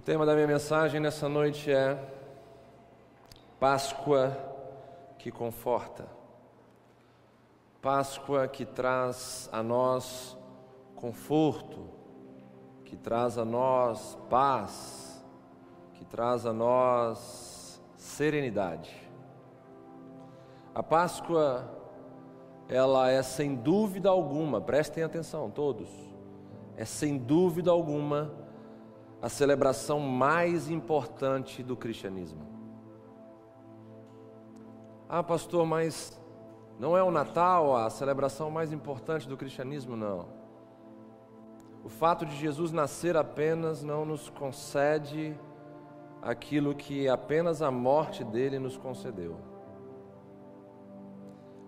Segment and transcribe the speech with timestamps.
[0.00, 2.02] O tema da minha mensagem nessa noite é
[3.60, 4.34] Páscoa
[5.18, 6.06] que conforta.
[7.82, 10.38] Páscoa que traz a nós
[10.96, 11.86] conforto,
[12.86, 15.22] que traz a nós paz,
[15.92, 19.06] que traz a nós serenidade.
[20.74, 21.70] A Páscoa,
[22.70, 25.90] ela é sem dúvida alguma, prestem atenção todos,
[26.74, 28.39] é sem dúvida alguma
[29.22, 32.40] a celebração mais importante do cristianismo.
[35.08, 36.18] Ah, pastor, mas
[36.78, 39.96] não é o Natal a celebração mais importante do cristianismo?
[39.96, 40.28] Não.
[41.84, 45.38] O fato de Jesus nascer apenas não nos concede
[46.22, 49.36] aquilo que apenas a morte dele nos concedeu.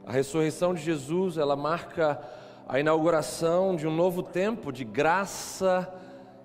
[0.06, 2.20] A ressurreição de Jesus, ela marca
[2.68, 5.92] a inauguração de um novo tempo de graça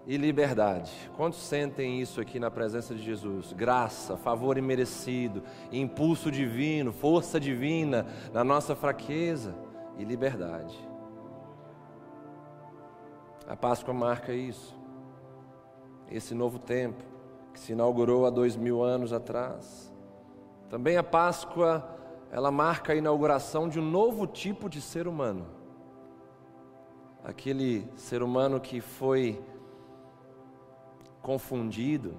[0.07, 0.91] e liberdade.
[1.17, 3.51] Quantos sentem isso aqui na presença de Jesus?
[3.51, 9.53] Graça, favor imerecido, impulso divino, força divina na nossa fraqueza
[9.97, 10.77] e liberdade.
[13.45, 14.73] A Páscoa marca isso,
[16.09, 17.03] esse novo tempo
[17.53, 19.93] que se inaugurou há dois mil anos atrás.
[20.69, 21.85] Também a Páscoa,
[22.31, 25.47] ela marca a inauguração de um novo tipo de ser humano.
[27.23, 29.41] Aquele ser humano que foi
[31.21, 32.15] confundido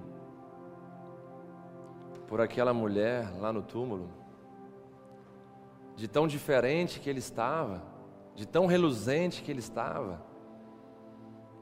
[2.27, 4.09] por aquela mulher lá no túmulo,
[5.97, 7.83] de tão diferente que ele estava,
[8.35, 10.23] de tão reluzente que ele estava,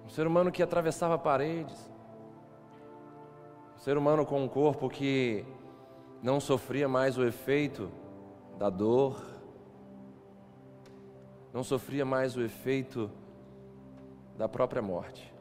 [0.05, 1.91] um ser humano que atravessava paredes,
[3.77, 5.45] um ser humano com um corpo que
[6.23, 7.91] não sofria mais o efeito
[8.59, 9.23] da dor,
[11.53, 13.11] não sofria mais o efeito
[14.37, 15.36] da própria morte.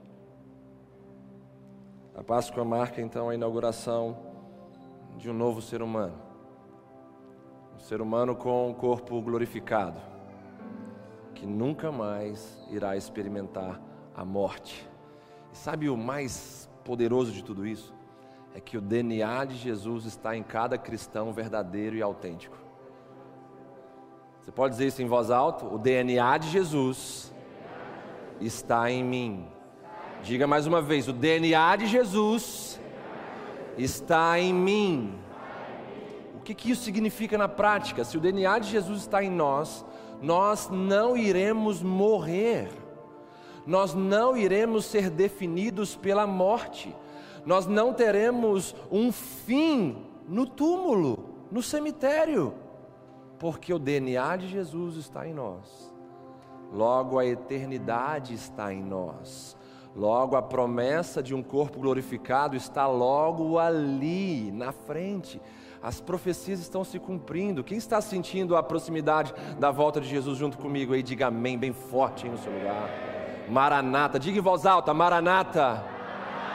[2.18, 4.18] A Páscoa marca então a inauguração
[5.18, 6.16] de um novo ser humano.
[7.76, 10.00] Um ser humano com um corpo glorificado,
[11.34, 13.82] que nunca mais irá experimentar
[14.16, 14.90] a morte.
[15.52, 17.94] E sabe o mais poderoso de tudo isso?
[18.54, 22.58] É que o DNA de Jesus está em cada cristão verdadeiro e autêntico.
[24.42, 25.66] Você pode dizer isso em voz alta?
[25.66, 27.34] O DNA de Jesus
[28.40, 29.55] está em mim.
[30.26, 32.82] Diga mais uma vez: o DNA de Jesus
[33.78, 35.14] está em mim.
[36.34, 38.04] O que, que isso significa na prática?
[38.04, 39.86] Se o DNA de Jesus está em nós,
[40.24, 42.70] nós não iremos morrer,
[43.68, 46.96] nós não iremos ser definidos pela morte,
[47.46, 52.52] nós não teremos um fim no túmulo, no cemitério,
[53.38, 55.94] porque o DNA de Jesus está em nós,
[56.74, 59.56] logo a eternidade está em nós.
[59.96, 65.42] Logo, a promessa de um corpo glorificado está logo ali, na frente.
[65.82, 67.64] As profecias estão se cumprindo.
[67.64, 71.72] Quem está sentindo a proximidade da volta de Jesus junto comigo aí, diga amém, bem
[71.72, 72.90] forte aí no seu lugar.
[73.48, 75.82] Maranata, diga em voz alta: Maranata.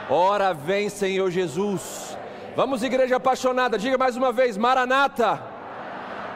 [0.07, 2.15] Ora vem, Senhor Jesus.
[2.55, 5.41] Vamos, igreja apaixonada, diga mais uma vez: Maranata.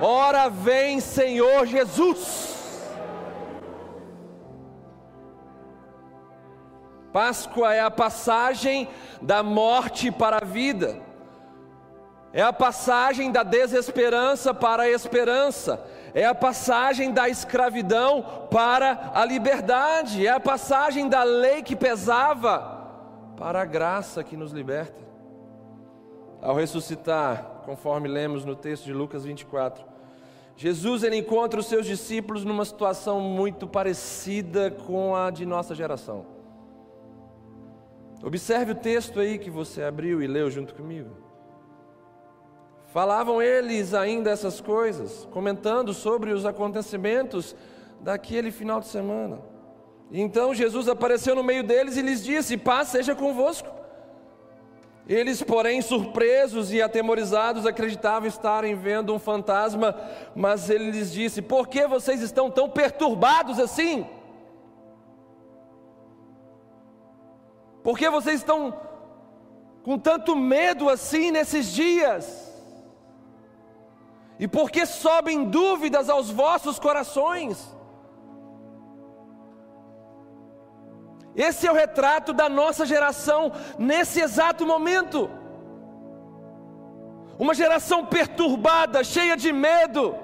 [0.01, 2.54] Ora vem, Senhor Jesus.
[7.15, 8.89] Páscoa é a passagem
[9.21, 10.97] da morte para a vida,
[12.33, 15.81] é a passagem da desesperança para a esperança,
[16.13, 22.85] é a passagem da escravidão para a liberdade, é a passagem da lei que pesava
[23.37, 25.01] para a graça que nos liberta.
[26.41, 29.85] Ao ressuscitar, conforme lemos no texto de Lucas 24,
[30.57, 36.34] Jesus ele encontra os seus discípulos numa situação muito parecida com a de nossa geração.
[38.23, 41.09] Observe o texto aí que você abriu e leu junto comigo.
[42.87, 47.55] Falavam eles ainda essas coisas, comentando sobre os acontecimentos
[47.99, 49.39] daquele final de semana.
[50.11, 53.67] Então Jesus apareceu no meio deles e lhes disse: Paz seja convosco.
[55.07, 59.95] Eles, porém, surpresos e atemorizados, acreditavam estarem vendo um fantasma,
[60.35, 64.05] mas ele lhes disse: Por que vocês estão tão perturbados assim?
[67.85, 68.59] Por que vocês estão
[69.83, 72.23] com tanto medo assim nesses dias?
[74.39, 77.71] E por que sobem dúvidas aos vossos corações?
[81.35, 85.29] Esse é o retrato da nossa geração nesse exato momento.
[87.37, 90.15] Uma geração perturbada, cheia de medo,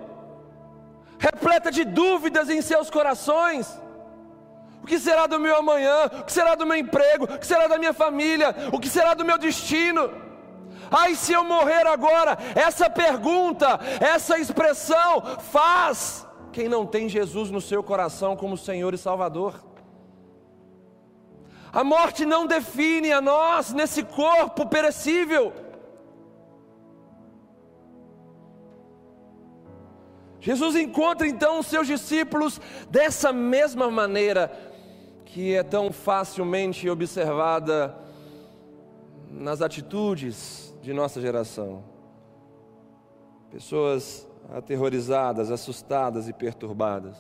[1.20, 3.80] repleta de dúvidas em seus corações
[4.82, 6.06] O que será do meu amanhã?
[6.06, 7.26] O que será do meu emprego?
[7.26, 8.56] O que será da minha família?
[8.72, 10.12] O que será do meu destino?
[10.90, 12.38] Ai, se eu morrer agora?
[12.56, 18.98] Essa pergunta, essa expressão faz quem não tem Jesus no seu coração como Senhor e
[18.98, 19.64] Salvador.
[21.72, 25.54] A morte não define a nós nesse corpo perecível.
[30.42, 34.71] Jesus encontra então os seus discípulos dessa mesma maneira
[35.32, 37.98] que é tão facilmente observada
[39.30, 41.86] nas atitudes de nossa geração.
[43.50, 47.16] Pessoas aterrorizadas, assustadas e perturbadas.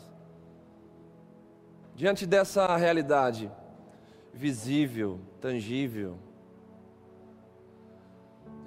[1.96, 3.50] Diante dessa realidade
[4.34, 6.18] visível, tangível,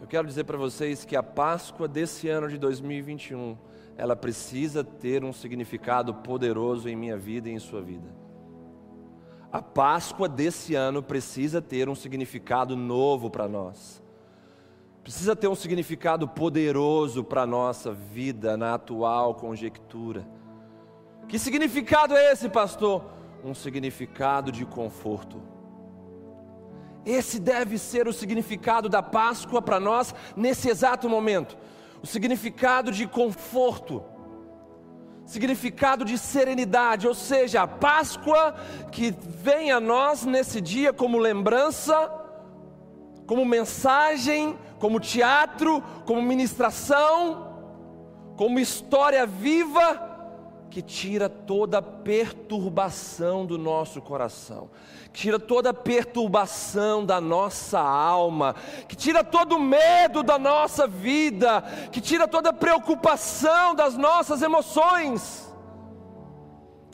[0.01, 3.59] eu quero dizer para vocês que a Páscoa desse ano de 2021,
[3.99, 8.24] ela precisa ter um significado poderoso em minha vida e em sua vida.
[9.55, 14.05] A Páscoa desse ano precisa ter um significado novo para nós
[15.05, 20.27] precisa ter um significado poderoso para a nossa vida na atual conjectura.
[21.29, 23.05] Que significado é esse, pastor?
[23.45, 25.43] Um significado de conforto.
[27.05, 31.55] Esse deve ser o significado da Páscoa para nós nesse exato momento.
[32.03, 34.03] O significado de conforto,
[35.27, 38.55] significado de serenidade, ou seja, a Páscoa
[38.93, 42.11] que vem a nós nesse dia como lembrança,
[43.27, 47.57] como mensagem como teatro, como ministração,
[48.37, 50.04] como história viva
[50.75, 54.69] que tira toda perturbação do nosso coração,
[55.13, 58.57] que tira toda perturbação da nossa alma,
[58.89, 61.63] que tira todo medo da nossa vida,
[61.93, 65.44] que tira toda preocupação das nossas emoções.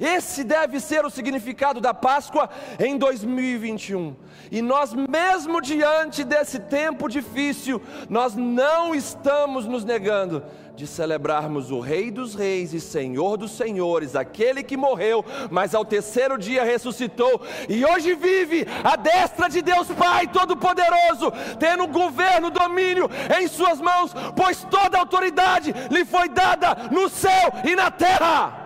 [0.01, 2.49] Esse deve ser o significado da Páscoa
[2.79, 4.17] em 2021.
[4.51, 10.43] E nós, mesmo diante desse tempo difícil, nós não estamos nos negando
[10.75, 15.85] de celebrarmos o Rei dos Reis e Senhor dos Senhores, aquele que morreu, mas ao
[15.85, 23.11] terceiro dia ressuscitou e hoje vive à destra de Deus Pai Todo-Poderoso, tendo governo, domínio
[23.39, 28.60] em Suas mãos, pois toda autoridade lhe foi dada no céu e na terra.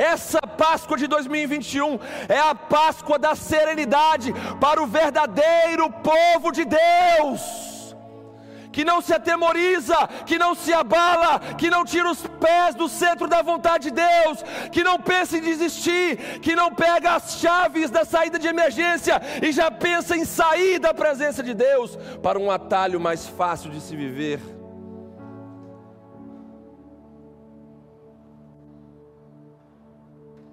[0.00, 7.94] Essa Páscoa de 2021 é a Páscoa da serenidade para o verdadeiro povo de Deus.
[8.72, 13.28] Que não se atemoriza, que não se abala, que não tira os pés do centro
[13.28, 14.42] da vontade de Deus,
[14.72, 19.52] que não pensa em desistir, que não pega as chaves da saída de emergência e
[19.52, 23.94] já pensa em sair da presença de Deus para um atalho mais fácil de se
[23.94, 24.59] viver.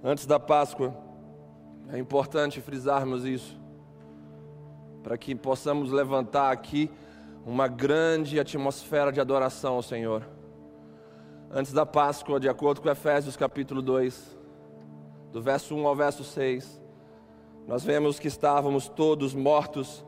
[0.10, 0.96] Antes da Páscoa,
[1.92, 3.60] é importante frisarmos isso,
[5.04, 6.90] para que possamos levantar aqui
[7.46, 10.26] uma grande atmosfera de adoração ao Senhor.
[11.52, 14.38] Antes da Páscoa, de acordo com Efésios capítulo 2,
[15.34, 16.82] do verso 1 ao verso 6,
[17.68, 20.06] nós vemos que estávamos todos mortos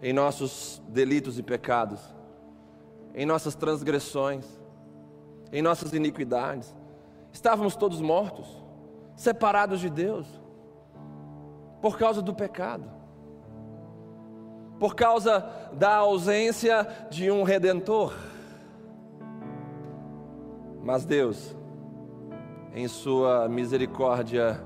[0.00, 1.98] em nossos delitos e pecados,
[3.12, 4.46] em nossas transgressões,
[5.52, 6.72] em nossas iniquidades.
[7.32, 8.61] Estávamos todos mortos
[9.14, 10.26] separados de Deus
[11.80, 12.88] por causa do pecado,
[14.78, 18.14] por causa da ausência de um redentor.
[20.82, 21.56] Mas Deus,
[22.74, 24.62] em Sua misericórdia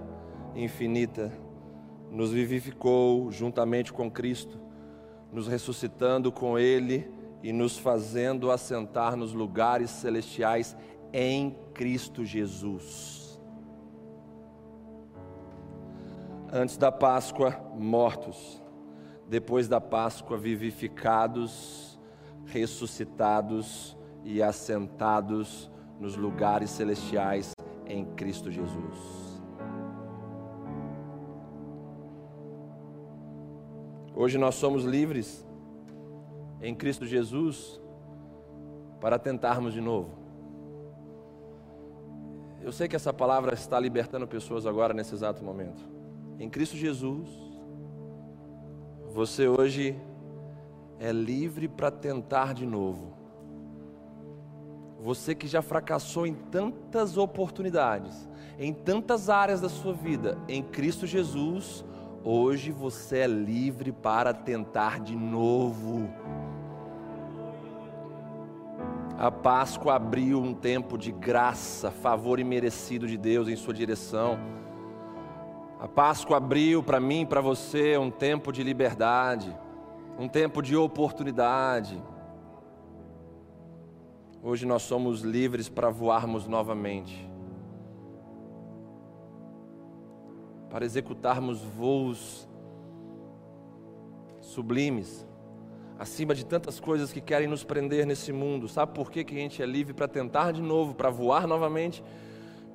[0.54, 1.32] infinita,
[2.10, 4.58] nos vivificou juntamente com Cristo,
[5.32, 7.10] nos ressuscitando com Ele
[7.42, 10.76] e nos fazendo assentar nos lugares celestiais
[11.12, 13.25] em Cristo Jesus
[16.52, 18.62] Antes da Páscoa, mortos.
[19.28, 21.98] Depois da Páscoa, vivificados,
[22.44, 27.52] ressuscitados e assentados nos lugares celestiais
[27.84, 29.42] em Cristo Jesus.
[34.14, 35.44] Hoje nós somos livres
[36.62, 37.80] em Cristo Jesus
[39.00, 40.16] para tentarmos de novo.
[42.62, 45.95] Eu sei que essa palavra está libertando pessoas agora nesse exato momento
[46.38, 47.28] em Cristo Jesus,
[49.12, 49.96] você hoje
[50.98, 53.14] é livre para tentar de novo.
[55.00, 58.28] Você que já fracassou em tantas oportunidades,
[58.58, 61.84] em tantas áreas da sua vida, em Cristo Jesus,
[62.24, 66.08] hoje você é livre para tentar de novo.
[69.18, 74.38] A Páscoa abriu um tempo de graça, favor imerecido de Deus em sua direção.
[75.78, 79.54] A Páscoa abriu para mim e para você um tempo de liberdade,
[80.18, 82.02] um tempo de oportunidade.
[84.42, 87.30] Hoje nós somos livres para voarmos novamente,
[90.70, 92.48] para executarmos voos
[94.40, 95.26] sublimes,
[95.98, 98.66] acima de tantas coisas que querem nos prender nesse mundo.
[98.66, 102.02] Sabe por que, que a gente é livre para tentar de novo, para voar novamente?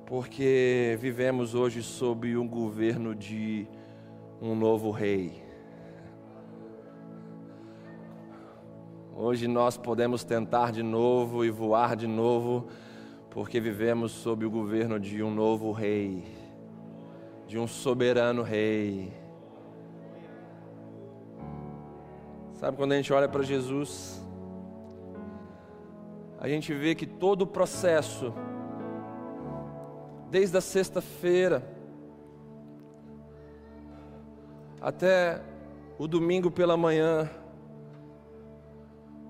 [0.06, 3.66] Porque vivemos hoje sob um governo de
[4.40, 5.42] um novo rei.
[9.14, 12.66] Hoje nós podemos tentar de novo e voar de novo,
[13.30, 16.24] porque vivemos sob o governo de um novo rei,
[17.46, 19.12] de um soberano rei.
[22.54, 24.24] Sabe quando a gente olha para Jesus,
[26.38, 28.32] a gente vê que todo o processo,
[30.32, 31.62] desde a sexta-feira
[34.80, 35.42] até
[35.98, 37.28] o domingo pela manhã,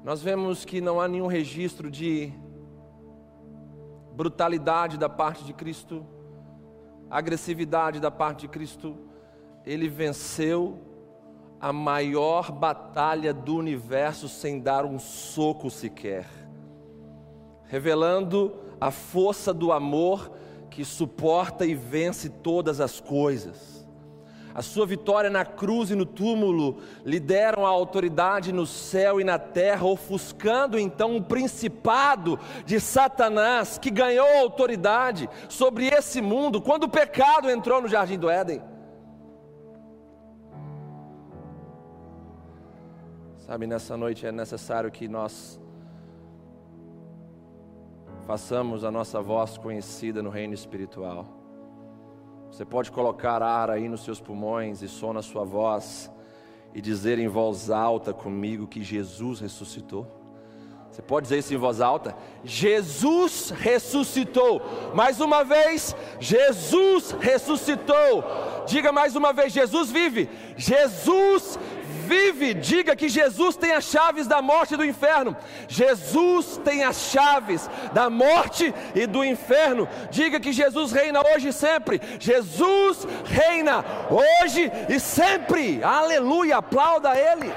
[0.04, 2.32] nós vemos que não há nenhum registro de
[4.14, 6.06] brutalidade da parte de Cristo,
[7.10, 8.96] agressividade da parte de Cristo.
[9.66, 10.78] Ele venceu
[11.60, 16.28] a maior batalha do universo sem dar um soco sequer,
[17.64, 20.40] revelando a força do amor
[20.72, 23.86] que suporta e vence todas as coisas.
[24.54, 29.24] A sua vitória na cruz e no túmulo lhe deram a autoridade no céu e
[29.24, 36.84] na terra, ofuscando então o principado de Satanás, que ganhou autoridade sobre esse mundo quando
[36.84, 38.62] o pecado entrou no jardim do Éden.
[43.38, 45.61] Sabe, nessa noite é necessário que nós
[48.26, 51.26] façamos a nossa voz conhecida no reino espiritual.
[52.50, 56.10] Você pode colocar ar aí nos seus pulmões e som na sua voz
[56.74, 60.06] e dizer em voz alta comigo que Jesus ressuscitou.
[60.92, 62.14] Você pode dizer isso em voz alta?
[62.44, 64.60] Jesus ressuscitou.
[64.94, 68.22] Mais uma vez, Jesus ressuscitou.
[68.66, 70.28] Diga mais uma vez: Jesus vive.
[70.54, 71.58] Jesus
[72.02, 75.36] vive, diga que Jesus tem as chaves da morte e do inferno.
[75.68, 79.88] Jesus tem as chaves da morte e do inferno.
[80.10, 82.00] Diga que Jesus reina hoje e sempre.
[82.18, 85.82] Jesus reina hoje e sempre.
[85.82, 87.52] Aleluia, aplauda Ele.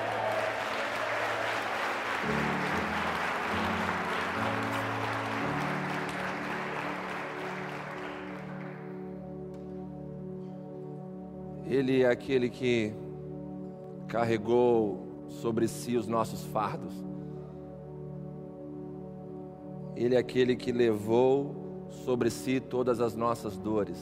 [11.67, 12.93] Ele é aquele que
[14.07, 16.93] carregou sobre si os nossos fardos.
[19.95, 23.97] Ele é aquele que levou sobre si todas as nossas dores.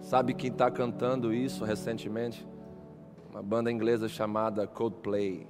[0.00, 2.46] Sabe quem está cantando isso recentemente?
[3.28, 5.46] Uma banda inglesa chamada Coldplay.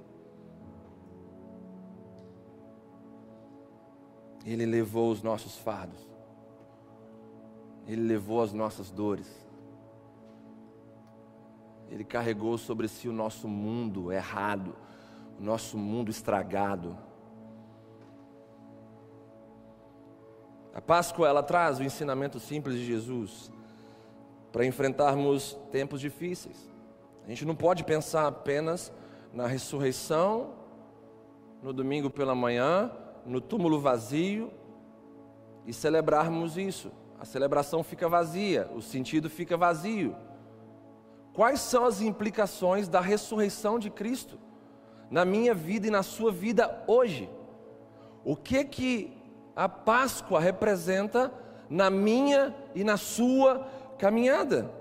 [4.43, 6.07] Ele levou os nossos fardos.
[7.85, 9.46] Ele levou as nossas dores.
[11.89, 14.75] Ele carregou sobre si o nosso mundo errado,
[15.39, 16.97] o nosso mundo estragado.
[20.73, 23.51] A Páscoa ela traz o ensinamento simples de Jesus
[24.51, 26.69] para enfrentarmos tempos difíceis.
[27.25, 28.91] A gente não pode pensar apenas
[29.33, 30.53] na ressurreição,
[31.61, 32.91] no domingo pela manhã,
[33.25, 34.51] no túmulo vazio
[35.65, 36.91] e celebrarmos isso.
[37.19, 40.15] A celebração fica vazia, o sentido fica vazio.
[41.37, 44.39] Quais são as implicações da ressurreição de Cristo
[45.07, 47.29] na minha vida e na sua vida hoje?
[48.25, 49.15] O que que
[49.55, 51.31] a Páscoa representa
[51.69, 53.67] na minha e na sua
[53.99, 54.71] caminhada?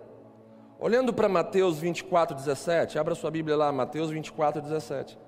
[0.81, 5.19] Olhando para Mateus 24, 17, abra sua Bíblia lá, Mateus 24, 17.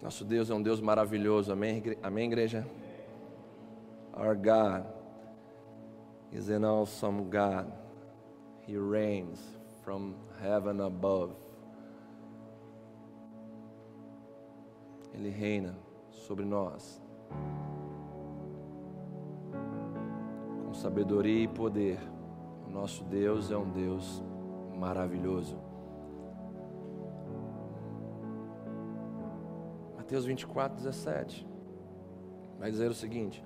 [0.00, 2.64] Nosso Deus é um Deus maravilhoso, amém, amém igreja?
[4.14, 4.86] Our God
[6.32, 7.72] is an awesome God.
[8.66, 9.40] He reigns
[9.84, 11.34] from heaven above.
[15.14, 15.76] Ele reina
[16.10, 17.00] sobre nós
[20.72, 21.98] com sabedoria e poder.
[22.66, 24.22] O nosso Deus é um Deus
[24.74, 25.58] maravilhoso.
[29.96, 31.46] Mateus 24, 17
[32.58, 33.44] vai dizer o seguinte: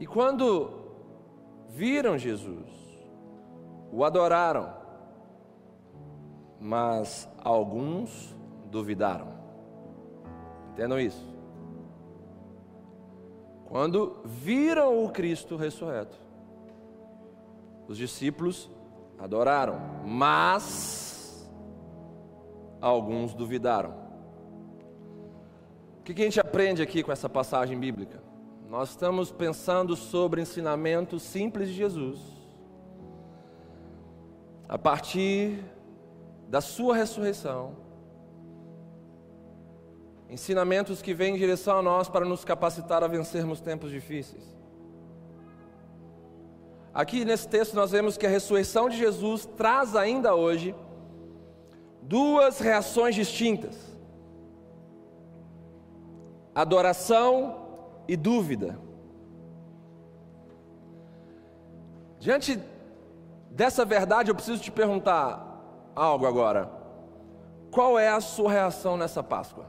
[0.00, 0.70] e quando
[1.68, 2.66] viram Jesus,
[3.92, 4.72] o adoraram,
[6.58, 8.34] mas alguns
[8.70, 9.28] duvidaram.
[10.72, 11.28] Entendam isso.
[13.66, 16.18] Quando viram o Cristo ressurreto,
[17.86, 18.70] os discípulos
[19.18, 21.46] adoraram, mas
[22.80, 23.94] alguns duvidaram.
[25.98, 28.19] O que a gente aprende aqui com essa passagem bíblica?
[28.70, 32.20] Nós estamos pensando sobre ensinamentos simples de Jesus,
[34.68, 35.58] a partir
[36.46, 37.74] da Sua ressurreição,
[40.28, 44.44] ensinamentos que vêm em direção a nós para nos capacitar a vencermos tempos difíceis.
[46.94, 50.76] Aqui nesse texto nós vemos que a ressurreição de Jesus traz ainda hoje
[52.02, 53.76] duas reações distintas:
[56.54, 57.59] adoração
[58.06, 58.78] e dúvida.
[62.18, 62.60] Diante
[63.50, 66.70] dessa verdade, eu preciso te perguntar algo agora.
[67.70, 69.66] Qual é a sua reação nessa Páscoa?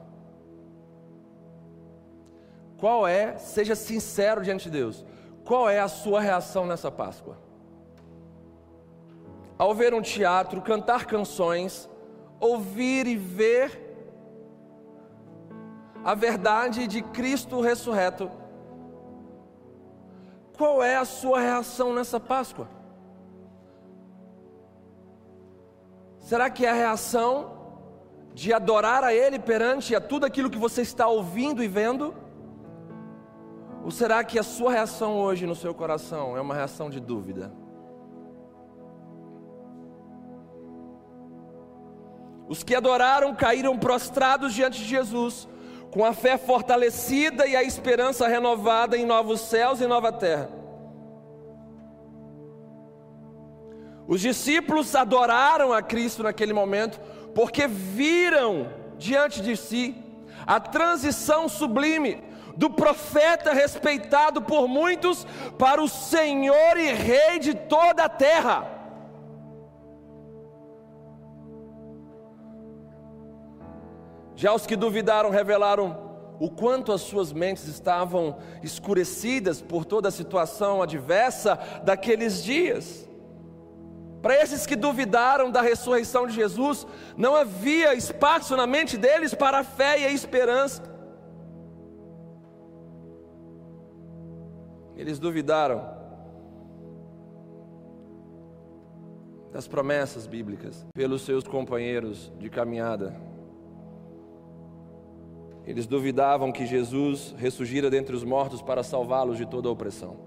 [2.77, 5.05] Qual é, seja sincero diante de Deus,
[5.45, 7.37] qual é a sua reação nessa Páscoa?
[9.57, 11.87] Ao ver um teatro, cantar canções,
[12.39, 13.80] ouvir e ver
[16.03, 18.31] a verdade de Cristo ressurreto,
[20.57, 22.67] qual é a sua reação nessa Páscoa?
[26.19, 27.51] Será que é a reação
[28.33, 32.15] de adorar a Ele perante a tudo aquilo que você está ouvindo e vendo?
[33.83, 37.51] Ou será que a sua reação hoje no seu coração é uma reação de dúvida?
[42.47, 45.47] Os que adoraram caíram prostrados diante de Jesus,
[45.91, 50.49] com a fé fortalecida e a esperança renovada em novos céus e nova terra.
[54.07, 56.99] Os discípulos adoraram a Cristo naquele momento,
[57.35, 58.67] porque viram
[58.97, 59.95] diante de si
[60.45, 62.23] a transição sublime
[62.57, 65.25] do profeta respeitado por muitos
[65.57, 68.80] para o Senhor e Rei de toda a terra.
[74.41, 75.95] Já os que duvidaram revelaram
[76.39, 83.07] o quanto as suas mentes estavam escurecidas por toda a situação adversa daqueles dias.
[84.19, 89.59] Para esses que duvidaram da ressurreição de Jesus, não havia espaço na mente deles para
[89.59, 90.81] a fé e a esperança.
[94.95, 95.87] Eles duvidaram
[99.51, 103.29] das promessas bíblicas pelos seus companheiros de caminhada.
[105.71, 110.17] Eles duvidavam que Jesus ressurgira dentre os mortos para salvá-los de toda a opressão.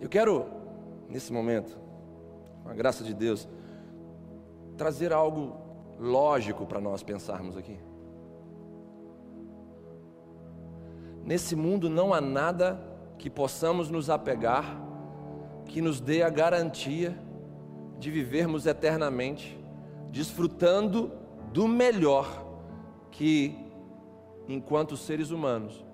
[0.00, 0.46] Eu quero,
[1.08, 1.78] nesse momento,
[2.64, 3.48] com a graça de Deus,
[4.76, 5.56] trazer algo
[5.96, 7.78] lógico para nós pensarmos aqui.
[11.24, 12.80] Nesse mundo não há nada
[13.16, 14.76] que possamos nos apegar
[15.66, 17.16] que nos dê a garantia
[17.96, 19.56] de vivermos eternamente,
[20.10, 21.19] desfrutando
[21.52, 22.26] do melhor
[23.10, 23.56] que,
[24.48, 25.84] enquanto seres humanos,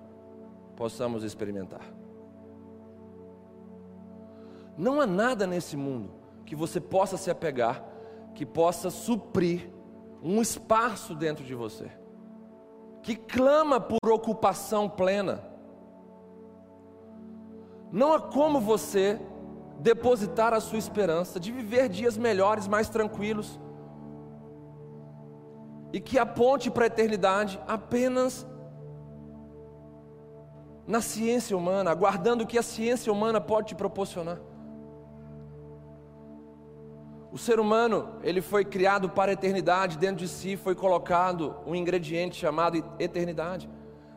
[0.75, 1.81] possamos experimentar.
[4.77, 6.11] Não há nada nesse mundo
[6.45, 7.83] que você possa se apegar
[8.35, 9.71] que possa suprir
[10.21, 11.91] um espaço dentro de você
[13.07, 15.41] que clama por ocupação plena.
[17.89, 19.17] Não há como você
[19.79, 23.57] depositar a sua esperança de viver dias melhores, mais tranquilos,
[25.97, 28.45] e que aponte para a eternidade apenas
[30.85, 34.37] na ciência humana, aguardando o que a ciência humana pode te proporcionar.
[37.31, 41.73] O ser humano, ele foi criado para a eternidade, dentro de si foi colocado um
[41.73, 43.67] ingrediente chamado eternidade.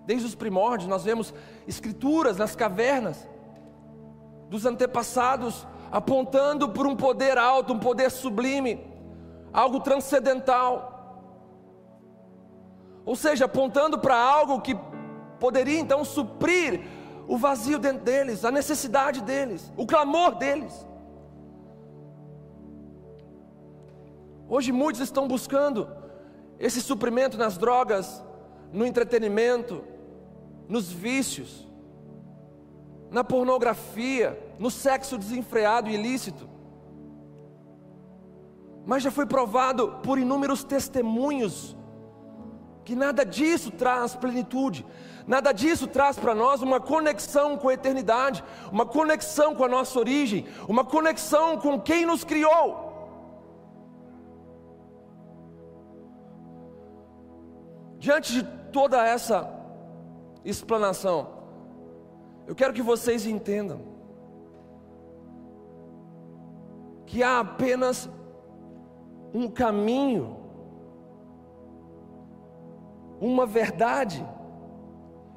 [0.05, 1.33] Desde os primórdios nós vemos
[1.67, 3.27] escrituras nas cavernas
[4.51, 8.87] dos antepassados apontando por um poder alto, um poder sublime,
[9.51, 10.90] algo transcendental.
[13.05, 14.77] Ou seja, apontando para algo que
[15.39, 16.83] poderia então suprir
[17.27, 20.87] o vazio dentro deles, a necessidade deles, o clamor deles.
[24.49, 25.89] Hoje muitos estão buscando
[26.59, 28.23] esse suprimento nas drogas,
[28.73, 29.85] no entretenimento,
[30.69, 31.69] nos vícios,
[33.11, 36.49] na pornografia, no sexo desenfreado e ilícito.
[38.85, 41.77] Mas já foi provado por inúmeros testemunhos
[42.85, 44.87] que nada disso traz plenitude,
[45.27, 49.99] nada disso traz para nós uma conexão com a eternidade, uma conexão com a nossa
[49.99, 52.89] origem, uma conexão com quem nos criou.
[57.99, 59.53] Diante de toda essa
[60.45, 61.29] explanação,
[62.47, 63.91] eu quero que vocês entendam
[67.07, 68.09] que há apenas
[69.35, 70.40] um caminho,
[73.21, 74.25] uma verdade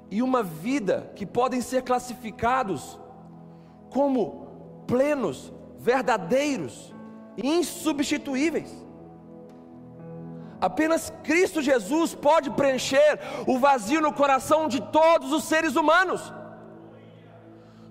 [0.10, 3.00] e uma vida que podem ser classificados
[3.90, 6.94] como plenos, verdadeiros
[7.38, 8.72] e insubstituíveis.
[10.62, 16.34] Apenas Cristo Jesus pode preencher o vazio no coração de todos os seres humanos.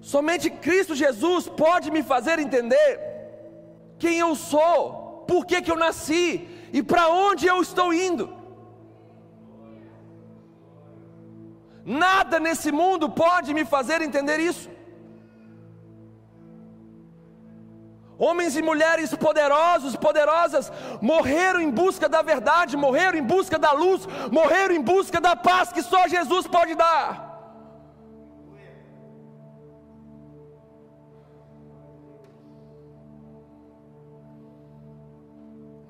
[0.01, 3.13] Somente Cristo Jesus pode me fazer entender
[3.99, 8.42] quem eu sou, por que, que eu nasci e para onde eu estou indo.
[11.85, 14.71] Nada nesse mundo pode me fazer entender isso.
[18.19, 24.07] Homens e mulheres poderosos, poderosas, morreram em busca da verdade, morreram em busca da luz,
[24.31, 27.31] morreram em busca da paz que só Jesus pode dar.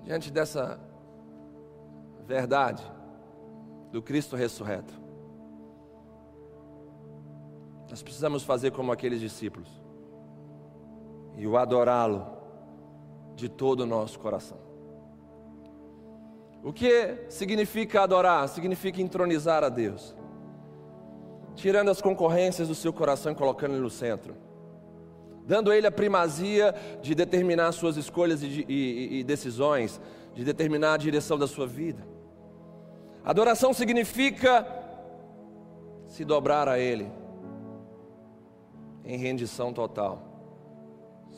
[0.05, 0.81] Diante dessa
[2.25, 2.83] verdade
[3.91, 5.02] do Cristo ressurreto,
[7.93, 9.69] nós precisamos fazer como aqueles discípulos
[11.37, 12.27] e o adorá-lo
[13.37, 14.57] de todo o nosso coração.
[16.65, 18.49] O que significa adorar?
[18.49, 20.17] Significa entronizar a Deus,
[21.55, 24.35] tirando as concorrências do seu coração e colocando ele no centro,
[25.45, 30.01] dando a ele a primazia de determinar suas escolhas e, e, e decisões,
[30.35, 32.03] de determinar a direção da sua vida.
[33.23, 34.67] Adoração significa
[36.07, 37.21] se dobrar a Ele
[39.05, 40.33] em rendição total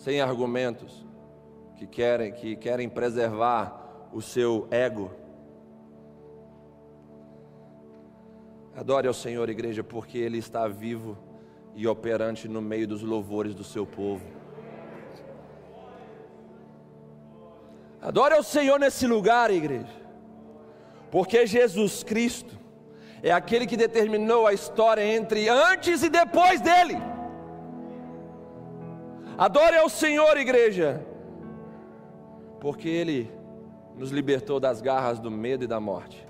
[0.05, 1.07] sem argumentos,
[1.77, 5.11] que querem, que querem preservar o seu ego.
[8.77, 11.17] Adore ao Senhor, igreja, porque Ele está vivo
[11.75, 14.25] e operante no meio dos louvores do seu povo.
[18.01, 19.89] Adore ao Senhor nesse lugar, igreja,
[21.11, 22.59] porque Jesus Cristo
[23.23, 27.14] é aquele que determinou a história entre antes e depois dele.
[29.37, 31.05] Adore ao Senhor, igreja,
[32.61, 33.31] porque Ele
[33.97, 36.27] nos libertou das garras do medo e da morte.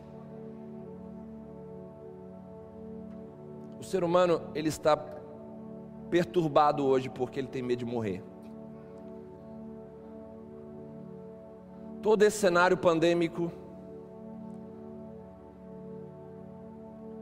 [3.78, 4.96] O ser humano, ele está
[6.08, 8.22] perturbado hoje porque ele tem medo de morrer.
[12.00, 13.52] Todo esse cenário pandêmico,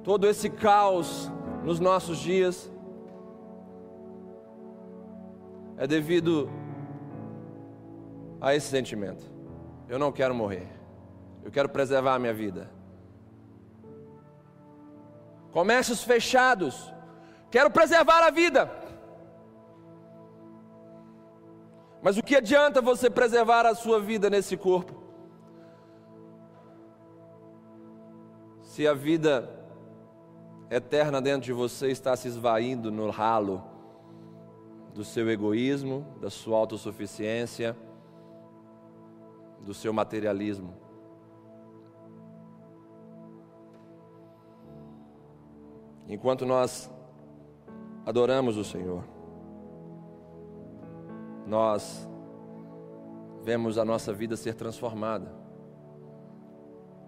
[0.05, 1.31] todo esse caos
[1.65, 2.72] nos nossos dias,
[5.77, 6.51] é devido
[8.41, 9.25] a esse sentimento.
[9.89, 10.69] Eu não quero morrer.
[11.45, 12.71] Eu quero preservar a minha vida.
[15.51, 16.93] Comércios fechados.
[17.51, 18.71] Quero preservar a vida.
[22.03, 25.01] Mas o que adianta você preservar a sua vida nesse corpo?
[28.63, 29.49] Se a vida
[30.71, 33.72] eterna dentro de você está se esvaindo no ralo
[34.95, 37.77] do seu egoísmo, da sua autossuficiência,
[39.61, 40.75] do seu materialismo.
[46.09, 46.91] Enquanto nós
[48.05, 49.05] adoramos o Senhor,
[51.47, 52.09] nós
[53.43, 55.42] vemos a nossa vida ser transformada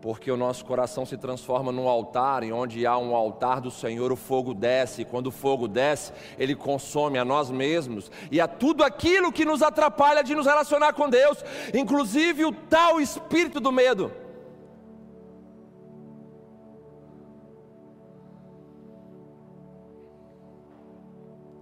[0.05, 4.13] porque o nosso coração se transforma num altar, e onde há um altar do Senhor,
[4.13, 8.47] o fogo desce, e quando o fogo desce, ele consome a nós mesmos e a
[8.47, 13.73] tudo aquilo que nos atrapalha de nos relacionar com Deus, inclusive o tal espírito do
[13.73, 14.13] medo.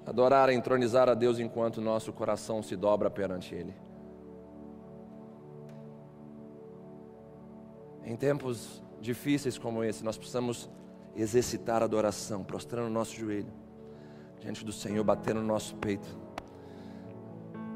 [0.04, 3.91] Adorar é entronizar a Deus enquanto nosso coração se dobra perante Ele.
[8.04, 10.68] Em tempos difíceis como esse, nós precisamos
[11.16, 13.52] exercitar a adoração, prostrando o nosso joelho
[14.40, 16.18] diante do Senhor, batendo no nosso peito,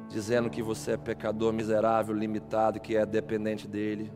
[0.09, 4.13] dizendo que você é pecador, miserável, limitado, que é dependente dEle,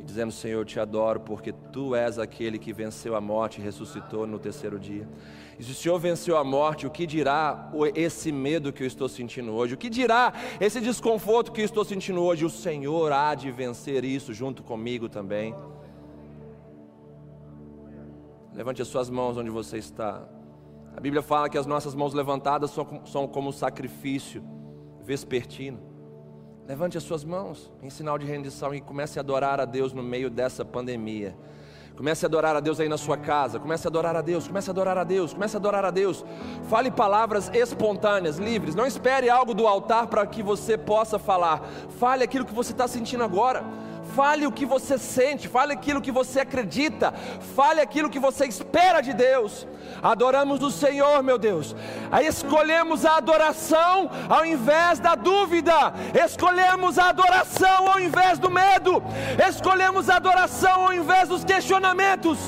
[0.00, 3.62] e dizendo: Senhor, eu te adoro porque tu és aquele que venceu a morte e
[3.62, 5.06] ressuscitou no terceiro dia.
[5.58, 9.08] E se o Senhor venceu a morte, o que dirá esse medo que eu estou
[9.10, 9.74] sentindo hoje?
[9.74, 12.46] O que dirá esse desconforto que eu estou sentindo hoje?
[12.46, 15.54] O Senhor há de vencer isso junto comigo também.
[18.54, 20.26] Levante as suas mãos onde você está.
[20.96, 24.42] A Bíblia fala que as nossas mãos levantadas são como sacrifício
[25.04, 25.89] vespertino.
[26.70, 30.04] Levante as suas mãos em sinal de rendição e comece a adorar a Deus no
[30.04, 31.36] meio dessa pandemia.
[31.96, 33.58] Comece a adorar a Deus aí na sua casa.
[33.58, 34.46] Comece a adorar a Deus.
[34.46, 35.34] Comece a adorar a Deus.
[35.34, 36.24] Comece a adorar a Deus.
[36.68, 38.76] Fale palavras espontâneas, livres.
[38.76, 41.60] Não espere algo do altar para que você possa falar.
[41.98, 43.64] Fale aquilo que você está sentindo agora.
[44.14, 47.12] Fale o que você sente, fale aquilo que você acredita,
[47.54, 49.66] fale aquilo que você espera de Deus.
[50.02, 51.74] Adoramos o Senhor, meu Deus.
[52.10, 55.92] Aí escolhemos a adoração ao invés da dúvida,
[56.24, 59.02] escolhemos a adoração ao invés do medo,
[59.48, 62.38] escolhemos a adoração ao invés dos questionamentos.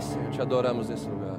[0.00, 1.38] Oh, Senhor, te adoramos nesse lugar.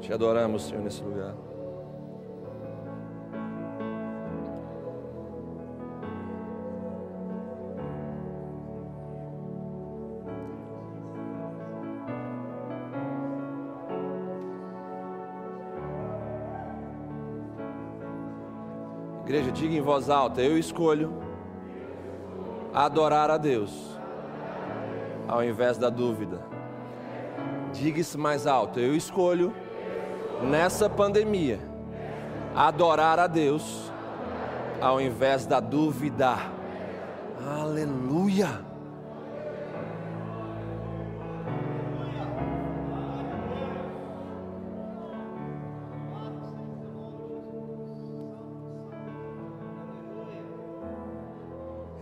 [0.00, 1.34] Te adoramos, Senhor, nesse lugar.
[19.48, 21.12] Igreja, diga em voz alta: Eu escolho
[22.72, 23.98] adorar a Deus
[25.26, 26.40] ao invés da dúvida.
[27.72, 29.52] Diga isso mais alto: Eu escolho
[30.42, 31.58] nessa pandemia
[32.54, 33.90] adorar a Deus
[34.80, 36.36] ao invés da dúvida.
[37.60, 38.67] Aleluia.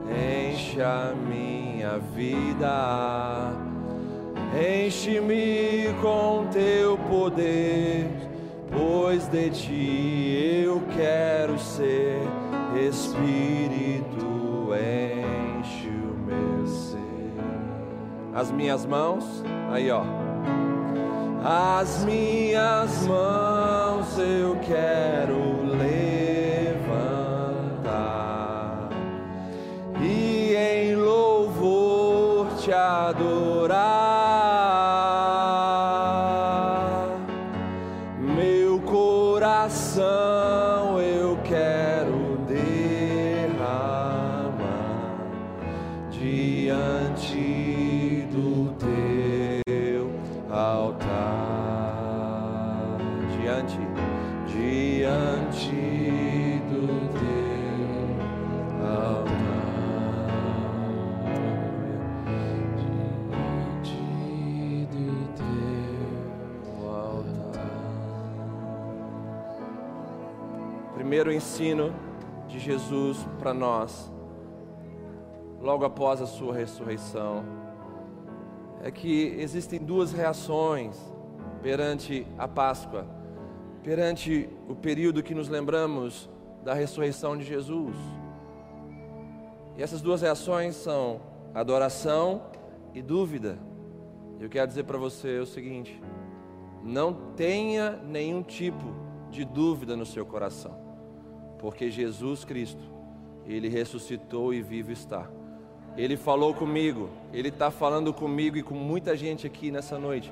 [0.10, 3.54] enche a minha vida.
[4.56, 8.10] Enche-me com teu poder,
[8.72, 12.22] pois de ti eu quero ser.
[12.76, 14.74] Espírito,
[18.38, 20.04] as minhas mãos, aí ó.
[21.43, 25.37] As minhas mãos eu quero
[71.58, 71.91] ensino
[72.48, 74.12] de Jesus para nós,
[75.60, 77.43] logo após a sua ressurreição,
[78.84, 80.96] é que existem duas reações
[81.63, 83.08] perante a Páscoa,
[83.82, 86.30] perante o período que nos lembramos
[86.63, 87.96] da ressurreição de Jesus.
[89.76, 91.20] E essas duas reações são
[91.56, 92.43] adoração
[92.93, 93.58] e dúvida.
[94.39, 96.00] Eu quero dizer para você o seguinte:
[96.84, 98.93] não tenha nenhum tipo
[99.32, 100.77] de dúvida no seu coração,
[101.60, 102.82] porque Jesus Cristo,
[103.46, 105.28] Ele ressuscitou e vivo está.
[105.96, 110.32] Ele falou comigo, Ele está falando comigo e com muita gente aqui nessa noite.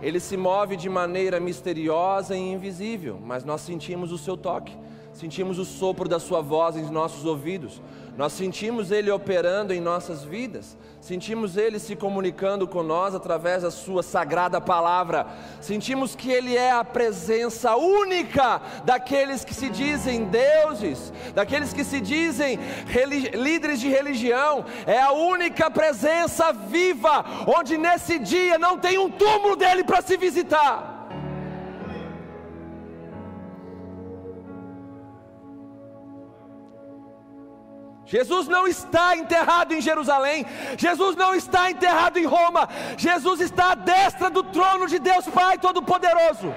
[0.00, 4.76] Ele se move de maneira misteriosa e invisível, mas nós sentimos o seu toque,
[5.12, 7.80] sentimos o sopro da sua voz em nossos ouvidos,
[8.16, 13.70] nós sentimos Ele operando em nossas vidas, sentimos Ele se comunicando com nós através da
[13.70, 15.26] Sua sagrada palavra,
[15.60, 22.00] sentimos que Ele é a presença única daqueles que se dizem deuses, daqueles que se
[22.00, 22.58] dizem
[23.34, 29.56] líderes de religião, é a única presença viva, onde nesse dia não tem um túmulo
[29.56, 30.91] dele para se visitar.
[38.04, 40.44] Jesus não está enterrado em Jerusalém,
[40.76, 45.56] Jesus não está enterrado em Roma, Jesus está à destra do trono de Deus Pai
[45.58, 46.52] Todo-Poderoso.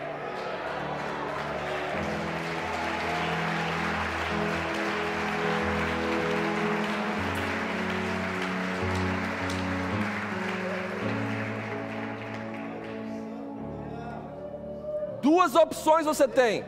[15.22, 16.64] Duas opções você tem: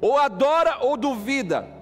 [0.00, 1.73] ou adora ou duvida.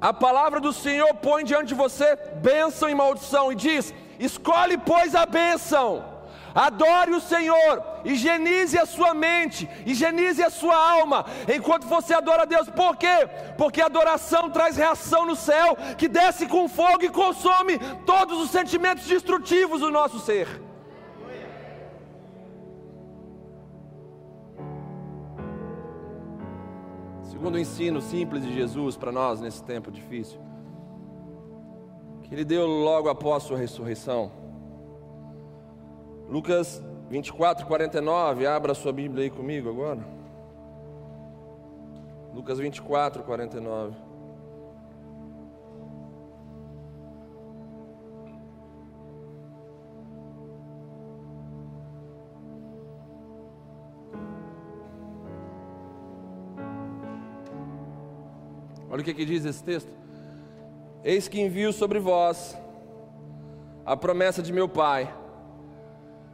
[0.00, 5.14] A palavra do Senhor põe diante de você bênção e maldição e diz: escolhe, pois,
[5.14, 6.04] a bênção.
[6.54, 12.44] Adore o Senhor, higienize a sua mente, higienize a sua alma, enquanto você adora a
[12.44, 12.68] Deus.
[12.68, 13.28] Por quê?
[13.56, 19.06] Porque adoração traz reação no céu, que desce com fogo e consome todos os sentimentos
[19.06, 20.69] destrutivos do nosso ser.
[27.40, 30.38] Segundo o ensino simples de Jesus para nós nesse tempo difícil,
[32.22, 34.30] que Ele deu logo após Sua ressurreição
[36.28, 40.06] Lucas 24, 49, abra sua Bíblia aí comigo agora.
[42.34, 44.09] Lucas 24, 49.
[58.90, 59.90] Olha o que, que diz esse texto.
[61.04, 62.56] Eis que envio sobre vós
[63.86, 65.14] a promessa de meu Pai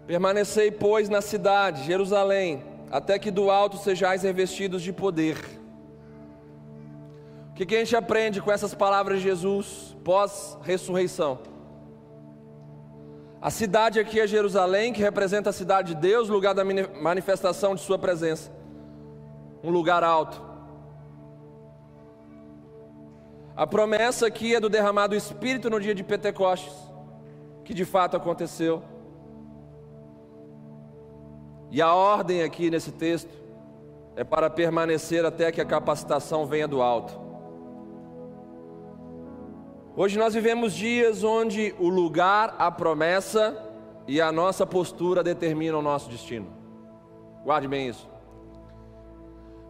[0.06, 5.36] Permanecei, pois, na cidade, Jerusalém, até que do alto sejais revestidos de poder.
[7.50, 11.40] O que, que a gente aprende com essas palavras de Jesus pós-ressurreição?
[13.42, 17.80] A cidade aqui é Jerusalém, que representa a cidade de Deus, lugar da manifestação de
[17.80, 18.52] Sua presença,
[19.62, 20.45] um lugar alto.
[23.56, 26.74] A promessa aqui é do derramado Espírito no dia de Pentecostes,
[27.64, 28.82] que de fato aconteceu.
[31.70, 33.32] E a ordem aqui nesse texto
[34.14, 37.18] é para permanecer até que a capacitação venha do alto.
[39.96, 43.56] Hoje nós vivemos dias onde o lugar, a promessa
[44.06, 46.46] e a nossa postura determinam o nosso destino.
[47.42, 48.06] Guarde bem isso.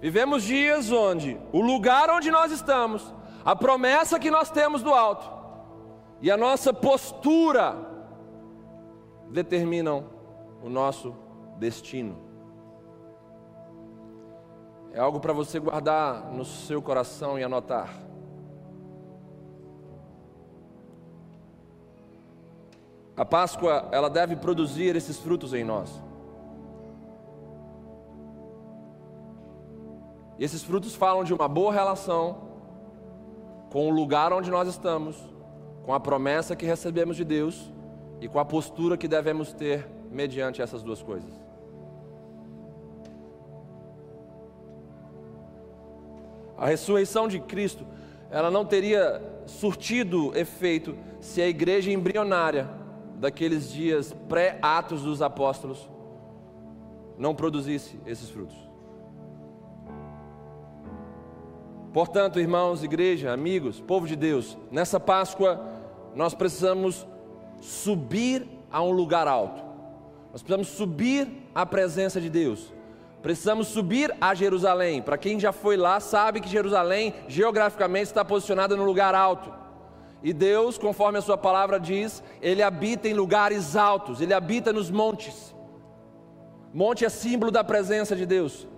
[0.01, 3.15] Vivemos dias onde o lugar onde nós estamos,
[3.47, 5.31] a promessa que nós temos do alto
[6.21, 7.77] e a nossa postura
[9.31, 10.05] determinam
[10.61, 11.15] o nosso
[11.57, 12.19] destino.
[14.93, 17.95] É algo para você guardar no seu coração e anotar.
[23.17, 26.03] A Páscoa, ela deve produzir esses frutos em nós.
[30.37, 32.46] E esses frutos falam de uma boa relação
[33.71, 35.17] com o lugar onde nós estamos,
[35.85, 37.73] com a promessa que recebemos de Deus
[38.21, 41.31] e com a postura que devemos ter mediante essas duas coisas.
[46.57, 47.87] A ressurreição de Cristo,
[48.31, 52.69] ela não teria surtido efeito se a igreja embrionária
[53.19, 55.89] daqueles dias pré-atos dos apóstolos
[57.19, 58.66] não produzisse esses frutos.
[61.97, 65.59] Portanto, irmãos, igreja, amigos, povo de Deus, nessa Páscoa
[66.15, 67.07] nós precisamos
[67.59, 69.65] subir a um lugar alto.
[70.31, 72.71] Nós precisamos subir à presença de Deus.
[73.23, 75.01] Precisamos subir a Jerusalém.
[75.01, 79.51] Para quem já foi lá, sabe que Jerusalém geograficamente está posicionada no lugar alto.
[80.23, 84.91] E Deus, conforme a sua palavra diz, ele habita em lugares altos, ele habita nos
[84.91, 85.55] montes.
[86.75, 88.69] Monte é símbolo da presença de Deus.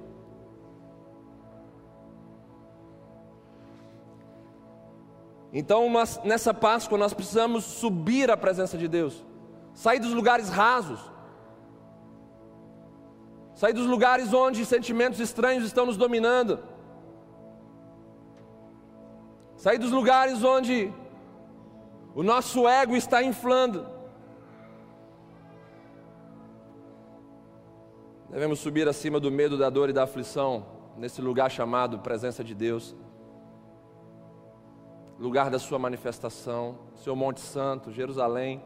[5.53, 5.91] Então,
[6.25, 9.25] nessa Páscoa, nós precisamos subir à presença de Deus,
[9.73, 11.01] sair dos lugares rasos,
[13.55, 16.59] sair dos lugares onde sentimentos estranhos estão nos dominando,
[19.57, 20.93] sair dos lugares onde
[22.15, 23.87] o nosso ego está inflando.
[28.29, 30.67] Devemos subir acima do medo, da dor e da aflição,
[30.99, 32.95] nesse lugar chamado presença de Deus,
[35.19, 38.63] lugar da Sua manifestação, seu Monte Santo, Jerusalém.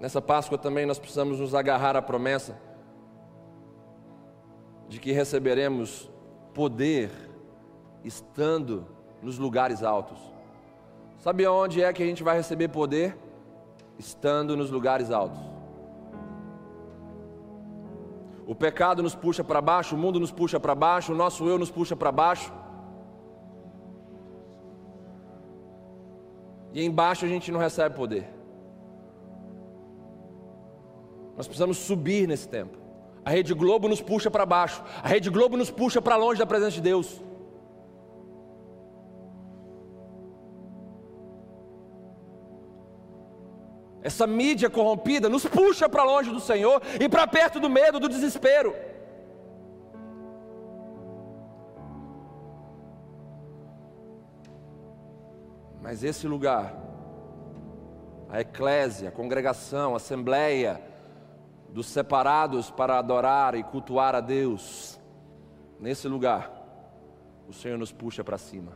[0.00, 2.58] Nessa Páscoa também nós precisamos nos agarrar à promessa
[4.88, 6.10] de que receberemos
[6.52, 7.10] poder
[8.04, 8.86] estando
[9.22, 10.18] nos lugares altos.
[11.18, 13.16] Sabe onde é que a gente vai receber poder?
[13.98, 15.40] Estando nos lugares altos.
[18.46, 21.58] O pecado nos puxa para baixo, o mundo nos puxa para baixo, o nosso eu
[21.58, 22.52] nos puxa para baixo.
[26.76, 28.28] E embaixo a gente não recebe poder.
[31.34, 32.76] Nós precisamos subir nesse tempo.
[33.24, 34.84] A Rede Globo nos puxa para baixo.
[35.02, 37.22] A Rede Globo nos puxa para longe da presença de Deus.
[44.02, 48.08] essa mídia corrompida, nos puxa para longe do Senhor e para perto do medo, do
[48.08, 48.72] desespero.
[55.86, 56.74] Mas esse lugar,
[58.28, 60.82] a eclésia, a congregação, a assembleia
[61.68, 64.98] dos separados para adorar e cultuar a Deus,
[65.78, 66.50] nesse lugar,
[67.48, 68.72] o Senhor nos puxa para cima.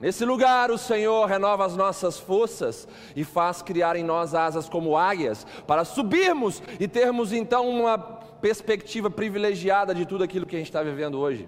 [0.00, 4.96] Nesse lugar, o Senhor renova as nossas forças e faz criar em nós asas como
[4.96, 10.68] águias, para subirmos e termos então uma perspectiva privilegiada de tudo aquilo que a gente
[10.68, 11.46] está vivendo hoje.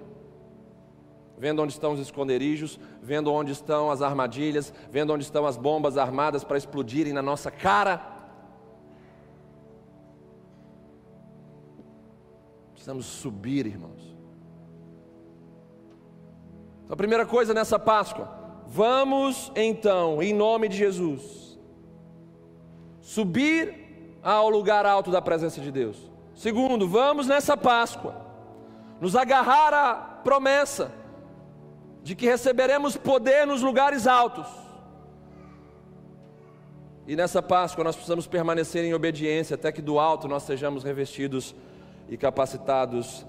[1.39, 5.99] Vendo onde estão os esconderijos, vendo onde estão as armadilhas, vendo onde estão as bombas
[5.99, 8.01] armadas para explodirem na nossa cara.
[12.73, 14.17] Precisamos subir, irmãos.
[16.85, 18.31] Então, a primeira coisa nessa Páscoa,
[18.67, 21.59] vamos então, em nome de Jesus,
[23.01, 26.11] subir ao lugar alto da presença de Deus.
[26.35, 28.15] Segundo, vamos nessa Páscoa,
[29.01, 30.93] nos agarrar à promessa
[32.07, 34.47] de que receberemos poder nos lugares altos.
[37.05, 41.53] E nessa Páscoa nós precisamos permanecer em obediência até que do alto nós sejamos revestidos
[42.09, 43.27] e capacitados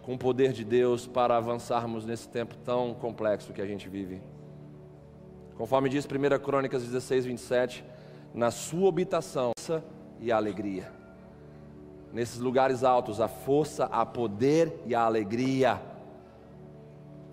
[0.00, 4.22] com o poder de Deus para avançarmos nesse tempo tão complexo que a gente vive.
[5.58, 7.84] Conforme diz 1 Crônicas 16, 27,
[8.32, 9.52] na sua habitação
[10.18, 10.90] e a alegria.
[12.14, 15.82] Nesses lugares altos, a força, a poder e a alegria.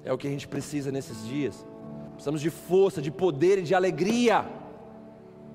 [0.03, 1.65] É o que a gente precisa nesses dias.
[2.11, 4.45] Precisamos de força, de poder e de alegria.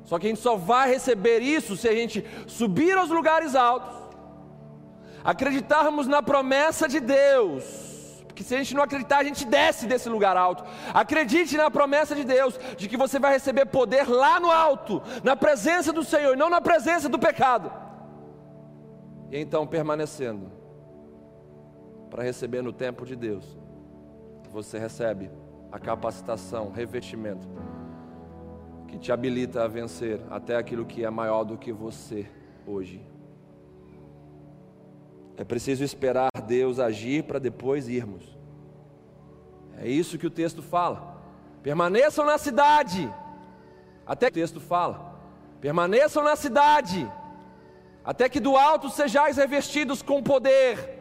[0.05, 3.99] Só que a gente só vai receber isso se a gente subir aos lugares altos
[5.25, 10.09] acreditarmos na promessa de Deus, porque se a gente não acreditar, a gente desce desse
[10.09, 10.65] lugar alto.
[10.95, 15.37] Acredite na promessa de Deus, de que você vai receber poder lá no alto, na
[15.37, 17.71] presença do Senhor, e não na presença do pecado.
[19.31, 20.51] E então, permanecendo,
[22.09, 23.59] para receber no tempo de Deus,
[24.49, 25.31] você recebe
[25.71, 27.47] a capacitação, revestimento,
[28.87, 32.27] que te habilita a vencer até aquilo que é maior do que você
[32.67, 33.01] hoje.
[35.37, 38.37] É preciso esperar Deus agir para depois irmos.
[39.77, 41.17] É isso que o texto fala.
[41.63, 43.13] Permaneçam na cidade.
[44.05, 45.17] Até que o texto fala.
[45.61, 47.09] Permaneçam na cidade.
[48.05, 50.98] Até que do alto sejais revestidos com poder.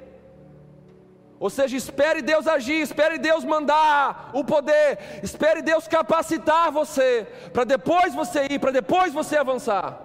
[1.39, 7.63] Ou seja, espere Deus agir, espere Deus mandar o poder, espere Deus capacitar você, para
[7.63, 10.01] depois você ir, para depois você avançar.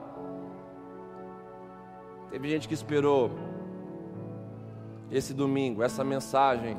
[2.30, 3.30] Teve gente que esperou
[5.10, 6.76] esse domingo, essa mensagem,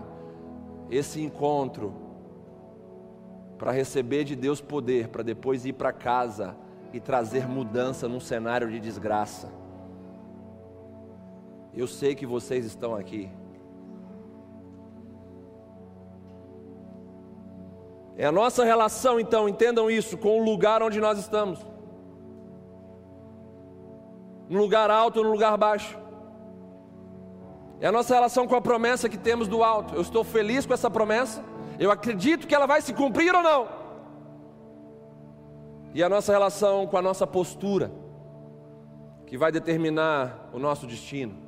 [0.89, 1.93] esse encontro,
[3.57, 6.55] para receber de Deus poder, para depois ir para casa
[6.91, 9.51] e trazer mudança num cenário de desgraça.
[11.73, 13.31] Eu sei que vocês estão aqui.
[18.17, 21.59] É a nossa relação, então, entendam isso, com o lugar onde nós estamos.
[24.47, 25.97] No lugar alto ou no lugar baixo.
[27.81, 29.95] É a nossa relação com a promessa que temos do alto.
[29.95, 31.43] Eu estou feliz com essa promessa.
[31.79, 33.67] Eu acredito que ela vai se cumprir ou não.
[35.93, 37.91] E a nossa relação com a nossa postura,
[39.25, 41.42] que vai determinar o nosso destino.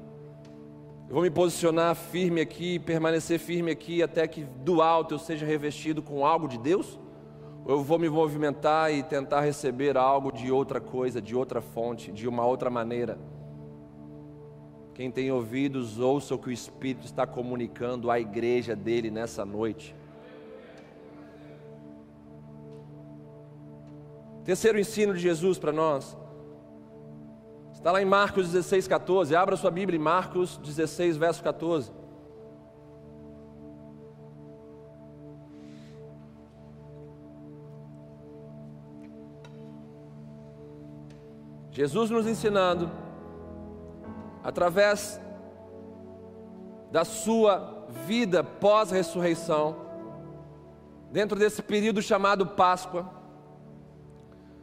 [1.08, 5.46] Eu vou me posicionar firme aqui, permanecer firme aqui até que do alto eu seja
[5.46, 7.00] revestido com algo de Deus?
[7.64, 12.12] Ou eu vou me movimentar e tentar receber algo de outra coisa, de outra fonte,
[12.12, 13.20] de uma outra maneira?
[14.96, 19.96] Quem tem ouvidos, ouça o que o Espírito está comunicando à igreja dele nessa noite.
[24.44, 26.18] Terceiro ensino de Jesus para nós.
[27.86, 29.36] Está lá em Marcos 16, 14.
[29.36, 31.92] Abra sua Bíblia em Marcos 16, verso 14.
[41.70, 42.90] Jesus nos ensinando
[44.44, 45.22] através
[46.92, 49.76] da sua vida pós-ressurreição,
[51.12, 53.08] dentro desse período chamado Páscoa,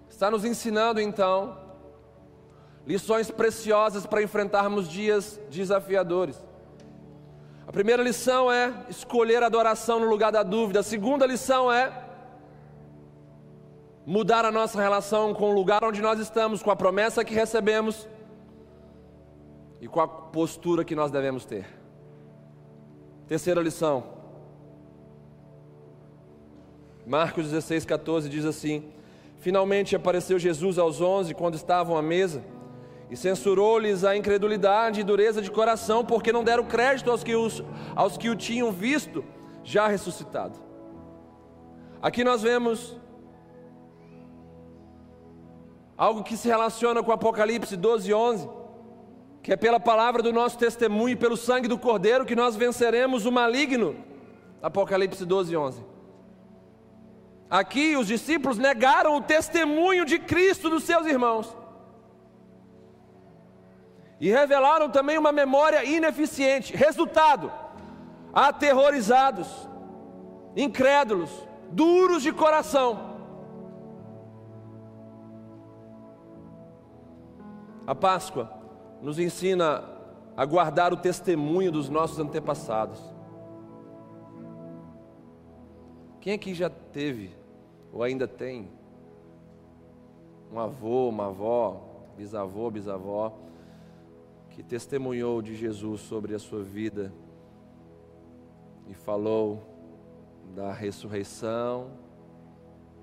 [0.08, 1.61] está nos ensinando então
[2.87, 6.43] lições preciosas para enfrentarmos dias desafiadores.
[7.66, 10.80] A primeira lição é escolher a adoração no lugar da dúvida.
[10.80, 11.93] A segunda lição é
[14.05, 18.09] mudar a nossa relação com o lugar onde nós estamos, com a promessa que recebemos
[19.80, 21.66] e com a postura que nós devemos ter.
[23.28, 24.20] Terceira lição.
[27.07, 28.93] Marcos 16, 14 diz assim:
[29.39, 32.43] Finalmente apareceu Jesus aos onze quando estavam à mesa
[33.12, 37.62] e censurou-lhes a incredulidade e dureza de coração, porque não deram crédito aos que, os,
[37.94, 39.22] aos que o tinham visto
[39.62, 40.58] já ressuscitado.
[42.00, 42.96] Aqui nós vemos
[45.94, 48.48] algo que se relaciona com Apocalipse 12, 11,
[49.42, 53.26] que é pela palavra do nosso testemunho e pelo sangue do Cordeiro que nós venceremos
[53.26, 53.94] o maligno.
[54.62, 55.84] Apocalipse 12, 11.
[57.50, 61.60] Aqui os discípulos negaram o testemunho de Cristo dos seus irmãos.
[64.22, 66.76] E revelaram também uma memória ineficiente.
[66.76, 67.50] Resultado:
[68.32, 69.68] aterrorizados,
[70.54, 71.28] incrédulos,
[71.72, 73.10] duros de coração.
[77.84, 78.48] A Páscoa
[79.00, 79.82] nos ensina
[80.36, 83.00] a guardar o testemunho dos nossos antepassados.
[86.20, 87.34] Quem aqui já teve
[87.92, 88.70] ou ainda tem
[90.52, 91.82] um avô, uma avó,
[92.16, 93.32] bisavô, bisavó,
[94.53, 97.12] que testemunhou de Jesus sobre a sua vida
[98.86, 99.62] e falou
[100.55, 101.90] da ressurreição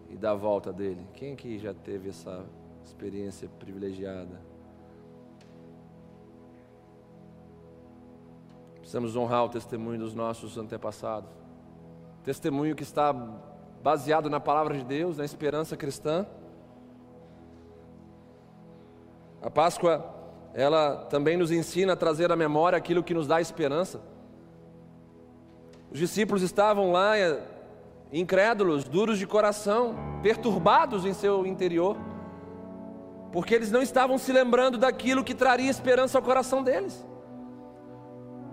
[0.10, 1.08] e da volta dele.
[1.14, 2.46] Quem aqui já teve essa
[2.86, 4.40] experiência privilegiada?
[8.76, 11.30] Precisamos honrar o testemunho dos nossos antepassados.
[12.24, 13.12] Testemunho que está
[13.82, 16.28] baseado na palavra de Deus, na esperança cristã.
[19.42, 20.19] A Páscoa,
[20.54, 24.02] ela também nos ensina a trazer à memória aquilo que nos dá esperança.
[25.92, 27.42] Os discípulos estavam lá eh,
[28.12, 31.98] incrédulos, duros de coração, perturbados em seu interior,
[33.32, 37.06] porque eles não estavam se lembrando daquilo que traria esperança ao coração deles.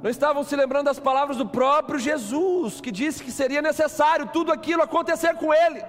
[0.03, 4.53] Não estavam se lembrando das palavras do próprio Jesus, que disse que seria necessário tudo
[4.53, 5.83] aquilo acontecer com ele.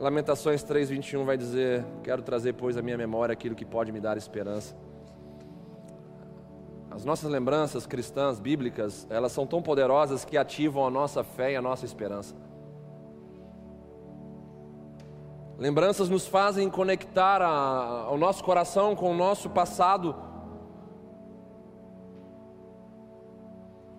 [0.00, 4.16] Lamentações 3:21 vai dizer: Quero trazer, pois, à minha memória aquilo que pode me dar
[4.16, 4.74] esperança.
[6.90, 11.56] As nossas lembranças cristãs, bíblicas, elas são tão poderosas que ativam a nossa fé e
[11.56, 12.34] a nossa esperança.
[15.58, 20.16] Lembranças nos fazem conectar ao nosso coração com o nosso passado.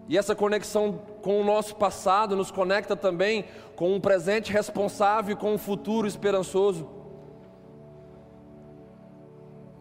[0.10, 3.46] E essa conexão com o nosso passado nos conecta também
[3.76, 6.88] com um presente responsável e com um futuro esperançoso.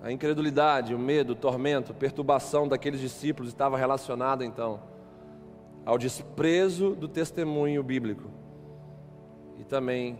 [0.03, 4.81] A incredulidade, o medo, o tormento, a perturbação daqueles discípulos estava relacionada então
[5.85, 8.31] ao desprezo do testemunho bíblico
[9.59, 10.19] e também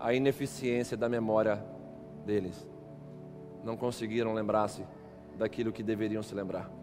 [0.00, 1.62] a ineficiência da memória
[2.24, 2.66] deles.
[3.64, 4.84] Não conseguiram lembrar-se
[5.36, 6.77] daquilo que deveriam se lembrar.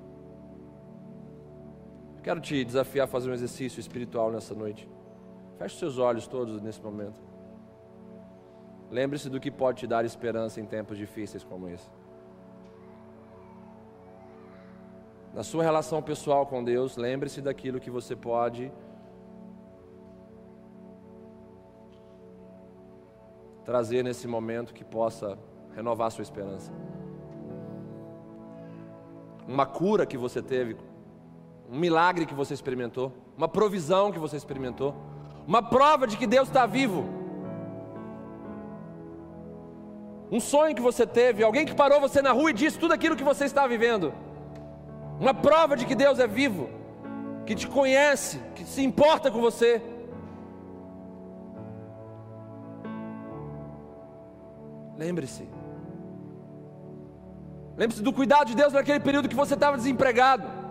[2.26, 4.90] Quero te desafiar a fazer um exercício espiritual nessa noite.
[5.60, 7.22] Feche seus olhos todos nesse momento.
[8.90, 11.88] Lembre-se do que pode te dar esperança em tempos difíceis como esse.
[15.36, 18.72] Na sua relação pessoal com Deus, lembre-se daquilo que você pode
[23.64, 25.38] trazer nesse momento que possa
[25.76, 26.72] renovar sua esperança.
[29.48, 30.76] Uma cura que você teve,
[31.70, 34.96] um milagre que você experimentou, uma provisão que você experimentou,
[35.48, 37.06] uma prova de que Deus está vivo.
[40.32, 43.16] Um sonho que você teve, alguém que parou você na rua e disse tudo aquilo
[43.16, 44.14] que você está vivendo.
[45.20, 46.70] Uma prova de que Deus é vivo,
[47.46, 49.82] que te conhece, que se importa com você.
[54.98, 55.48] Lembre-se.
[57.78, 60.65] Lembre-se do cuidado de Deus naquele período que você estava desempregado.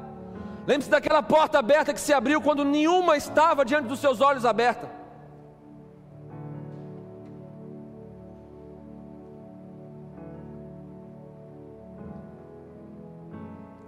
[0.66, 4.90] Lembre-se daquela porta aberta que se abriu quando nenhuma estava diante dos seus olhos aberta.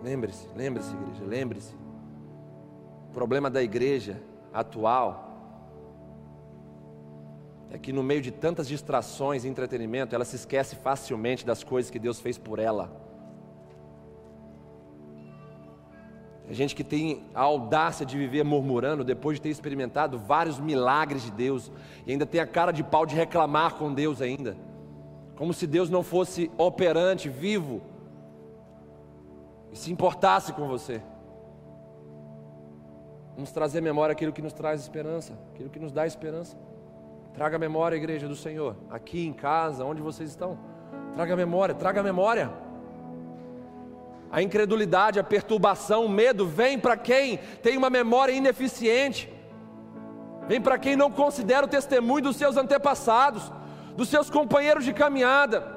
[0.02, 1.74] Lembre-se, lembre-se, igreja, lembre-se.
[3.08, 4.22] O problema da igreja
[4.52, 5.26] atual
[7.70, 11.90] é que no meio de tantas distrações e entretenimento, ela se esquece facilmente das coisas
[11.90, 13.05] que Deus fez por ela.
[16.52, 21.30] Gente que tem a audácia de viver murmurando depois de ter experimentado vários milagres de
[21.30, 21.72] Deus
[22.06, 24.56] e ainda tem a cara de pau de reclamar com Deus ainda,
[25.34, 27.82] como se Deus não fosse operante, vivo
[29.72, 31.02] e se importasse com você.
[33.34, 36.56] Vamos trazer à memória aquilo que nos traz esperança, aquilo que nos dá esperança.
[37.34, 40.58] Traga a memória, igreja do Senhor, aqui em casa, onde vocês estão.
[41.12, 42.50] Traga a memória, traga a memória.
[44.30, 49.32] A incredulidade, a perturbação, o medo vem para quem tem uma memória ineficiente,
[50.48, 53.52] vem para quem não considera o testemunho dos seus antepassados,
[53.96, 55.76] dos seus companheiros de caminhada.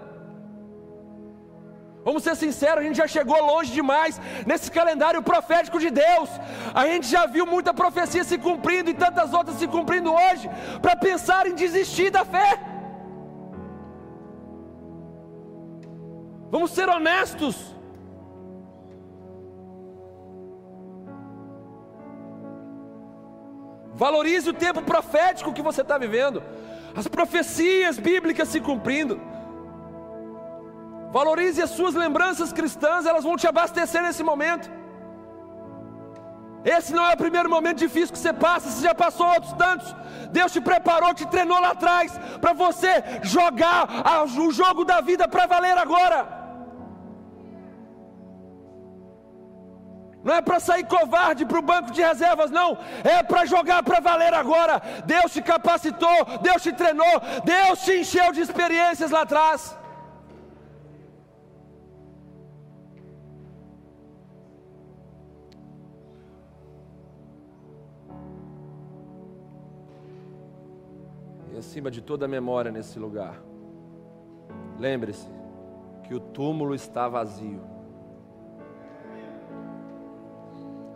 [2.03, 6.29] Vamos ser sinceros, a gente já chegou longe demais nesse calendário profético de Deus.
[6.73, 10.49] A gente já viu muita profecia se cumprindo e tantas outras se cumprindo hoje,
[10.81, 12.59] para pensar em desistir da fé.
[16.49, 17.78] Vamos ser honestos.
[24.03, 26.41] Valorize o tempo profético que você está vivendo,
[26.95, 29.19] as profecias bíblicas se cumprindo.
[31.11, 34.71] Valorize as suas lembranças cristãs, elas vão te abastecer nesse momento.
[36.63, 39.93] Esse não é o primeiro momento difícil que você passa, você já passou outros tantos.
[40.31, 43.85] Deus te preparou, te treinou lá atrás, para você jogar
[44.37, 46.38] o jogo da vida para valer agora.
[50.29, 52.77] Não é para sair covarde para o banco de reservas, não.
[53.03, 54.79] É para jogar para valer agora.
[55.03, 59.75] Deus te capacitou, Deus te treinou, Deus te encheu de experiências lá atrás.
[71.51, 73.41] E acima de toda a memória nesse lugar,
[74.77, 75.27] lembre-se
[76.03, 77.78] que o túmulo está vazio.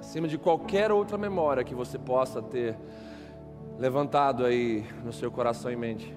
[0.04, 2.78] Acima de qualquer outra memória que você possa ter
[3.80, 6.14] levantado aí no seu coração e mente.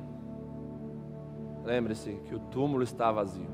[1.65, 3.49] Lembre-se que o túmulo está vazio.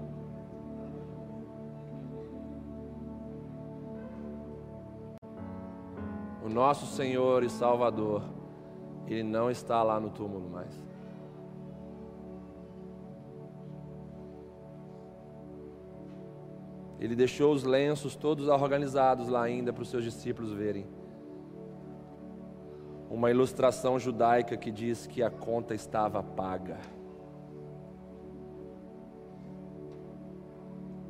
[6.43, 8.22] O nosso Senhor e Salvador,
[9.07, 10.91] Ele não está lá no túmulo mais.
[17.03, 20.86] Ele deixou os lenços todos organizados lá ainda para os seus discípulos verem.
[23.11, 26.78] Uma ilustração judaica que diz que a conta estava paga.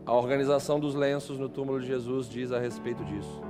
[0.06, 3.42] A organização dos lenços no túmulo de Jesus diz a respeito disso.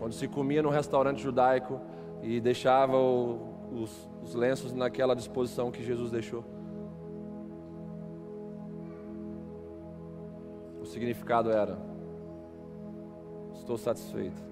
[0.00, 1.80] Quando se comia no restaurante judaico
[2.20, 6.57] e deixava o, os, os lenços naquela disposição que Jesus deixou.
[10.88, 11.78] Significado era:
[13.54, 14.42] estou satisfeito,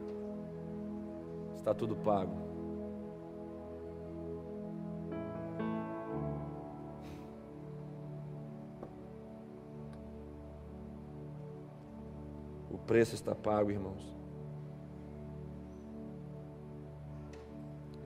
[1.57, 2.45] está tudo pago.
[12.71, 14.15] O preço está pago, irmãos.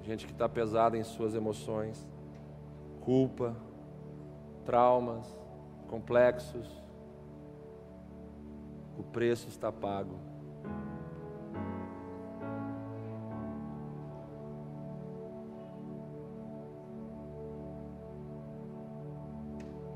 [0.03, 2.09] Gente que está pesada em suas emoções,
[3.01, 3.55] culpa,
[4.65, 5.27] traumas,
[5.89, 6.81] complexos,
[9.01, 10.15] o preço está pago.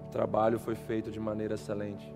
[0.07, 2.15] O trabalho foi feito de maneira excelente.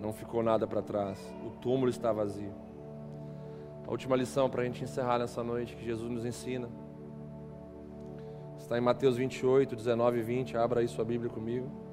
[0.00, 1.18] Não ficou nada para trás.
[1.46, 2.52] O túmulo está vazio.
[3.86, 6.68] A última lição para a gente encerrar nessa noite que Jesus nos ensina
[8.58, 10.56] está em Mateus 28, 19 e 20.
[10.56, 11.83] Abra aí sua Bíblia comigo.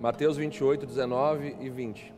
[0.00, 2.14] Mateus 28, 19 e 20.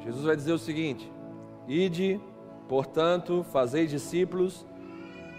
[0.00, 1.08] Jesus vai dizer o seguinte:
[1.68, 2.20] Ide,
[2.68, 4.66] portanto, fazei discípulos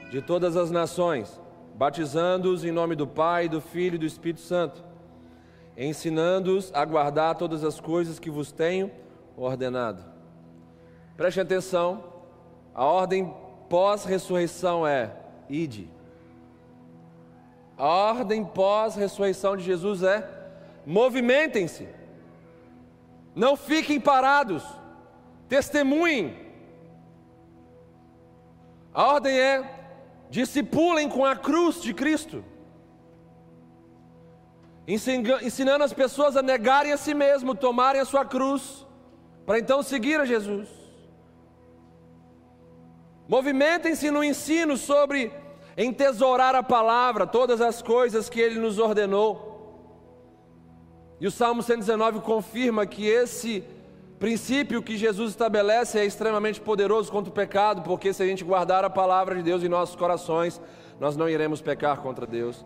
[0.09, 1.38] de todas as nações,
[1.76, 4.82] batizando-os em nome do Pai, do Filho e do Espírito Santo,
[5.76, 8.89] ensinando-os a guardar todas as coisas que vos tenho
[9.36, 10.14] ordenado.
[11.18, 12.03] Preste atenção,
[12.74, 13.34] a ordem
[13.70, 15.16] pós-ressurreição é:
[15.49, 15.89] ide.
[17.78, 20.30] A ordem pós-ressurreição de Jesus é:
[20.86, 21.88] movimentem-se,
[23.34, 24.63] não fiquem parados,
[25.47, 26.38] testemunhem.
[28.93, 29.89] A ordem é:
[30.30, 32.43] discipulem com a cruz de Cristo,
[34.86, 38.86] ensinando as pessoas a negarem a si mesmo, tomarem a sua cruz,
[39.45, 40.84] para então seguir a Jesus.
[43.28, 45.32] Movimentem-se no ensino sobre
[45.78, 49.53] entesourar a palavra, todas as coisas que ele nos ordenou.
[51.19, 53.63] E o Salmo 119 confirma que esse
[54.19, 58.86] princípio que Jesus estabelece é extremamente poderoso contra o pecado, porque se a gente guardar
[58.86, 60.61] a palavra de Deus em nossos corações,
[60.99, 62.65] nós não iremos pecar contra Deus.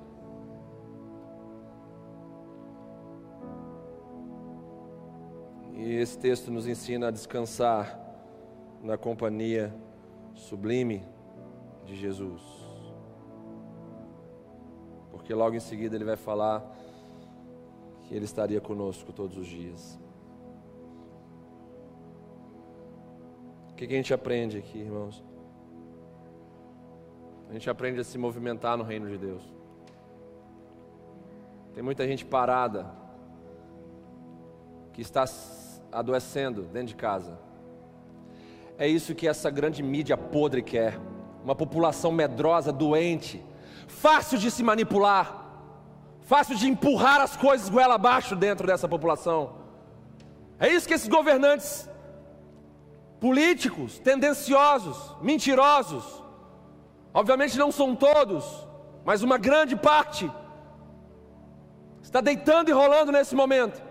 [5.73, 7.97] E esse texto nos ensina a descansar
[8.83, 9.73] na companhia
[10.39, 11.05] sublime
[11.85, 12.41] de Jesus.
[15.11, 16.63] Porque logo em seguida ele vai falar
[18.03, 19.99] que ele estaria conosco todos os dias.
[23.71, 25.23] O que, que a gente aprende aqui, irmãos?
[27.49, 29.43] A gente aprende a se movimentar no reino de Deus.
[31.73, 32.91] Tem muita gente parada
[34.93, 35.25] que está
[35.91, 37.39] adoecendo dentro de casa.
[38.79, 40.97] É isso que essa grande mídia podre quer.
[41.43, 43.43] Uma população medrosa, doente,
[43.87, 45.27] fácil de se manipular,
[46.21, 49.57] fácil de empurrar as coisas goela abaixo dentro dessa população.
[50.57, 51.89] É isso que esses governantes
[53.19, 56.23] políticos, tendenciosos, mentirosos,
[57.13, 58.65] obviamente não são todos,
[59.03, 60.31] mas uma grande parte,
[62.01, 63.83] está deitando e rolando nesse momento,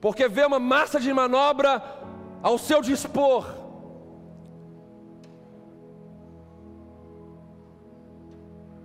[0.00, 1.99] porque vê uma massa de manobra
[2.42, 3.60] ao seu dispor.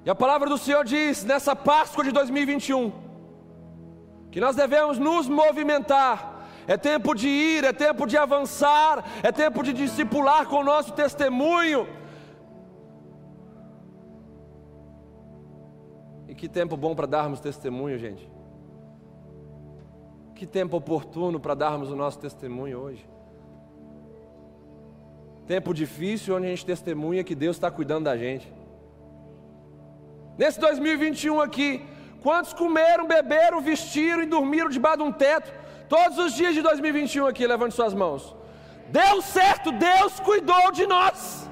[0.05, 2.91] E a palavra do Senhor diz nessa Páscoa de 2021
[4.31, 6.33] que nós devemos nos movimentar.
[6.67, 10.93] É tempo de ir, é tempo de avançar, é tempo de discipular com o nosso
[10.93, 11.87] testemunho.
[16.27, 18.29] E que tempo bom para darmos testemunho, gente.
[20.35, 23.14] Que tempo oportuno para darmos o nosso testemunho hoje.
[25.47, 28.51] Tempo difícil onde a gente testemunha que Deus está cuidando da gente.
[30.37, 31.85] Nesse 2021 aqui,
[32.21, 35.53] quantos comeram, beberam, vestiram e dormiram debaixo de um teto?
[35.87, 38.35] Todos os dias de 2021 aqui, levante suas mãos.
[38.89, 41.49] Deu certo, Deus cuidou de nós.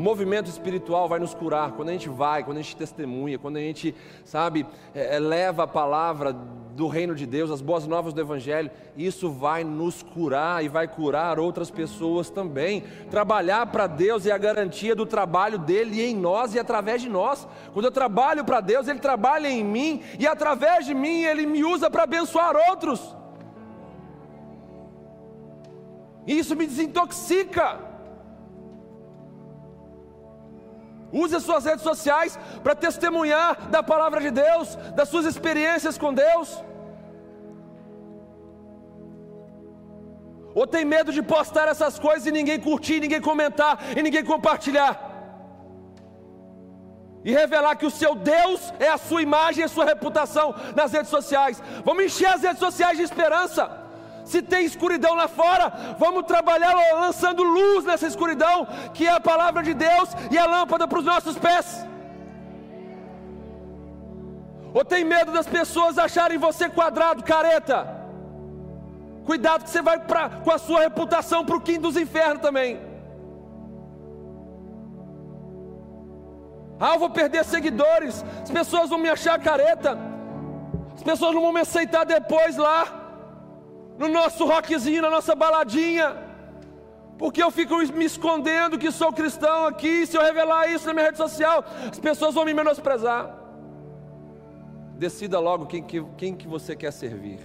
[0.00, 3.58] O movimento espiritual vai nos curar quando a gente vai, quando a gente testemunha, quando
[3.58, 3.94] a gente,
[4.24, 8.70] sabe, é, é, leva a palavra do reino de Deus, as boas novas do Evangelho.
[8.96, 12.82] Isso vai nos curar e vai curar outras pessoas também.
[13.10, 17.46] Trabalhar para Deus é a garantia do trabalho dele em nós e através de nós.
[17.74, 21.62] Quando eu trabalho para Deus, Ele trabalha em mim e através de mim Ele me
[21.62, 23.14] usa para abençoar outros.
[26.26, 27.89] E isso me desintoxica.
[31.12, 36.14] Use as suas redes sociais para testemunhar da palavra de Deus, das suas experiências com
[36.14, 36.62] Deus.
[40.54, 45.08] Ou tem medo de postar essas coisas e ninguém curtir, ninguém comentar e ninguém compartilhar?
[47.24, 50.92] E revelar que o seu Deus é a sua imagem e a sua reputação nas
[50.92, 51.62] redes sociais.
[51.84, 53.79] Vamos encher as redes sociais de esperança.
[54.30, 58.64] Se tem escuridão lá fora, vamos trabalhar lançando luz nessa escuridão,
[58.94, 61.84] que é a palavra de Deus e a lâmpada para os nossos pés.
[64.72, 67.78] Ou tem medo das pessoas acharem você quadrado, careta?
[69.26, 72.80] Cuidado que você vai pra, com a sua reputação para o quinto dos infernos também.
[76.78, 79.98] Ah, eu vou perder seguidores, as pessoas vão me achar careta,
[80.94, 82.99] as pessoas não vão me aceitar depois lá
[84.00, 86.16] no nosso rockzinho, na nossa baladinha,
[87.18, 91.04] porque eu fico me escondendo que sou cristão aqui, se eu revelar isso na minha
[91.04, 93.36] rede social, as pessoas vão me menosprezar.
[94.96, 97.40] Decida logo quem que, quem que você quer servir.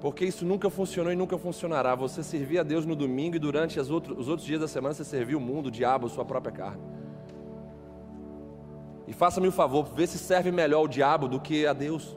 [0.00, 1.94] Porque isso nunca funcionou e nunca funcionará.
[1.94, 5.36] Você servir a Deus no domingo e durante os outros dias da semana você servir
[5.36, 6.82] o mundo, o diabo, a sua própria carne.
[9.06, 12.16] E faça-me o um favor, vê se serve melhor o diabo do que a Deus.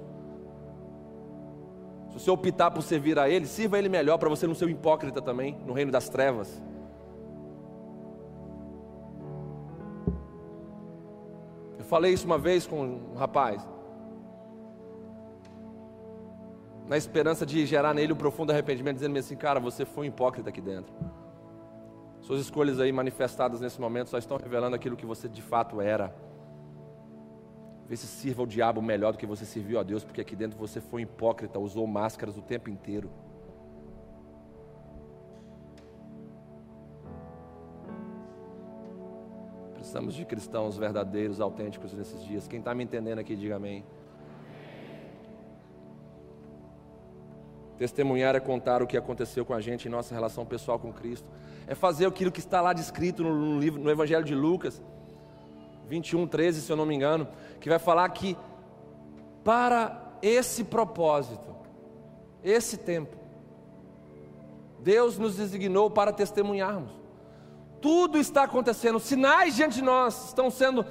[2.09, 4.65] Se você optar por servir a Ele, sirva a Ele melhor para você não ser
[4.65, 6.61] um hipócrita também, no reino das trevas.
[11.77, 13.67] Eu falei isso uma vez com um rapaz,
[16.87, 20.49] na esperança de gerar nele um profundo arrependimento, dizendo-me assim: cara, você foi um hipócrita
[20.49, 20.93] aqui dentro.
[22.21, 26.13] Suas escolhas aí manifestadas nesse momento só estão revelando aquilo que você de fato era.
[27.87, 30.57] Vê se sirva o diabo melhor do que você serviu a Deus, porque aqui dentro
[30.57, 33.09] você foi hipócrita, usou máscaras o tempo inteiro.
[39.73, 42.45] Precisamos de cristãos verdadeiros, autênticos nesses dias.
[42.45, 43.85] Quem está me entendendo aqui, diga amém.
[47.77, 51.29] Testemunhar é contar o que aconteceu com a gente em nossa relação pessoal com Cristo.
[51.67, 54.81] É fazer aquilo que está lá descrito no, livro, no Evangelho de Lucas,
[55.87, 57.27] 21, 13, se eu não me engano,
[57.59, 58.37] que vai falar que
[59.43, 61.55] para esse propósito,
[62.43, 63.15] esse tempo,
[64.79, 66.91] Deus nos designou para testemunharmos.
[67.81, 70.85] Tudo está acontecendo, sinais diante de nós estão sendo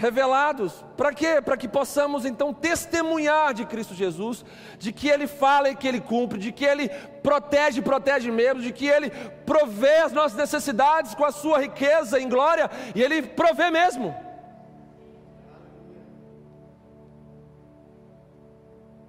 [0.00, 0.82] revelados.
[0.96, 1.42] Para quê?
[1.44, 4.42] Para que possamos então testemunhar de Cristo Jesus,
[4.78, 6.88] de que Ele fala e que Ele cumpre, de que Ele
[7.22, 9.10] protege e protege mesmo, de que Ele
[9.44, 14.14] provê as nossas necessidades com a Sua riqueza em glória, e Ele provê mesmo.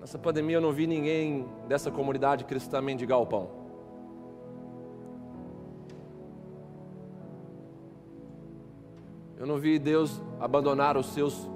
[0.02, 3.61] Nessa pandemia eu não vi ninguém dessa comunidade cristã mendigar o pão.
[9.42, 11.50] Eu não vi Deus abandonar os seus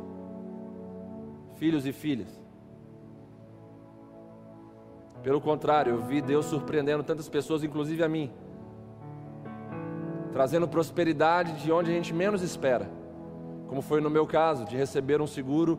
[1.53, 2.43] filhos e filhas.
[5.21, 8.31] Pelo contrário, eu vi Deus surpreendendo tantas pessoas, inclusive a mim,
[10.33, 12.89] trazendo prosperidade de onde a gente menos espera,
[13.67, 15.77] como foi no meu caso, de receber um seguro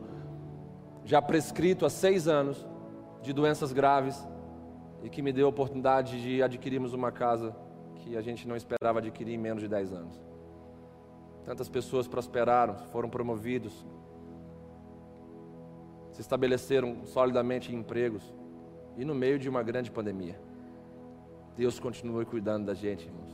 [1.03, 2.65] já prescrito há seis anos
[3.21, 4.25] de doenças graves
[5.03, 7.53] e que me deu a oportunidade de adquirirmos uma casa
[7.97, 10.26] que a gente não esperava adquirir em menos de dez anos.
[11.47, 13.73] Tantas pessoas prosperaram, foram promovidos,
[16.11, 18.21] se estabeleceram solidamente em empregos,
[18.97, 20.37] e no meio de uma grande pandemia.
[21.55, 23.33] Deus continua cuidando da gente, irmãos.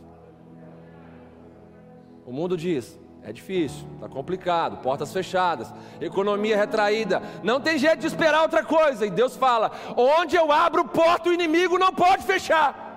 [2.23, 8.05] O mundo diz: é difícil, está complicado, portas fechadas, economia retraída, não tem jeito de
[8.05, 9.07] esperar outra coisa.
[9.07, 12.92] E Deus fala: onde eu abro porta, o inimigo não pode fechar.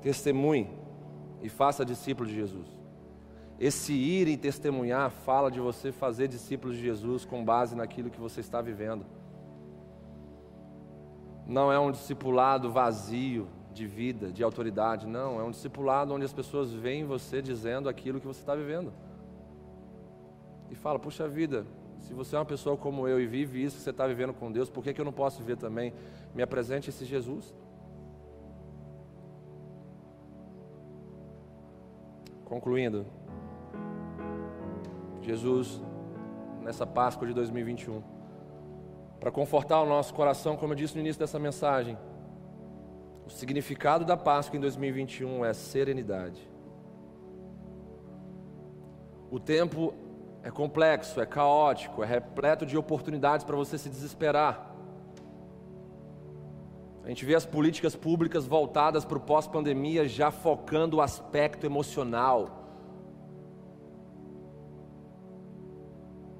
[0.00, 0.70] Testemunhe
[1.42, 2.66] e faça discípulo de Jesus.
[3.58, 8.20] Esse ir e testemunhar fala de você fazer discípulos de Jesus com base naquilo que
[8.20, 9.04] você está vivendo.
[11.46, 15.40] Não é um discipulado vazio de vida, de autoridade, não.
[15.40, 18.92] É um discipulado onde as pessoas veem você dizendo aquilo que você está vivendo.
[20.70, 21.66] E fala, puxa vida,
[22.00, 24.52] se você é uma pessoa como eu e vive isso que você está vivendo com
[24.52, 25.92] Deus, por que, que eu não posso viver também?
[26.34, 27.54] Me apresente esse Jesus.
[32.48, 33.04] Concluindo,
[35.20, 35.82] Jesus,
[36.62, 38.02] nessa Páscoa de 2021,
[39.20, 41.98] para confortar o nosso coração, como eu disse no início dessa mensagem,
[43.26, 46.48] o significado da Páscoa em 2021 é serenidade.
[49.30, 49.92] O tempo
[50.42, 54.67] é complexo, é caótico, é repleto de oportunidades para você se desesperar.
[57.08, 62.66] A gente vê as políticas públicas voltadas para o pós-pandemia já focando o aspecto emocional.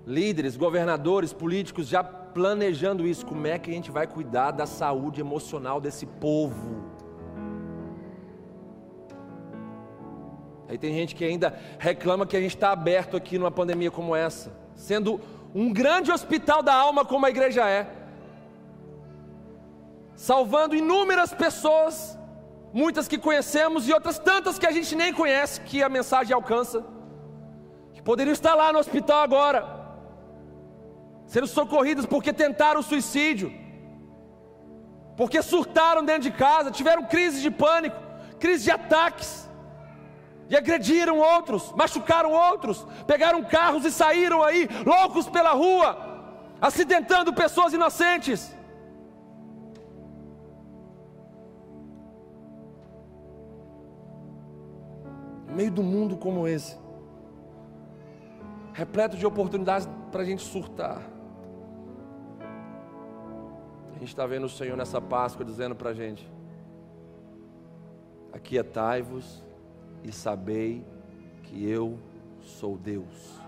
[0.06, 3.24] Líderes, governadores, políticos já planejando isso.
[3.24, 6.84] Como é que a gente vai cuidar da saúde emocional desse povo?
[10.68, 14.14] Aí tem gente que ainda reclama que a gente está aberto aqui numa pandemia como
[14.14, 15.18] essa, sendo
[15.54, 17.97] um grande hospital da alma como a igreja é
[20.18, 22.18] salvando inúmeras pessoas,
[22.72, 26.84] muitas que conhecemos e outras tantas que a gente nem conhece, que a mensagem alcança,
[27.94, 29.64] que poderiam estar lá no hospital agora,
[31.24, 33.52] sendo socorridas porque tentaram suicídio,
[35.16, 37.96] porque surtaram dentro de casa, tiveram crise de pânico,
[38.40, 39.48] crise de ataques,
[40.50, 45.96] e agrediram outros, machucaram outros, pegaram carros e saíram aí, loucos pela rua,
[46.60, 48.57] acidentando pessoas inocentes.
[55.58, 56.78] Meio do mundo como esse,
[58.72, 61.02] repleto de oportunidades para a gente surtar.
[63.90, 66.30] A gente está vendo o Senhor nessa Páscoa dizendo para a gente:
[68.32, 69.42] Aquietai-vos
[70.04, 70.86] e sabei
[71.42, 71.98] que eu
[72.40, 73.40] sou Deus.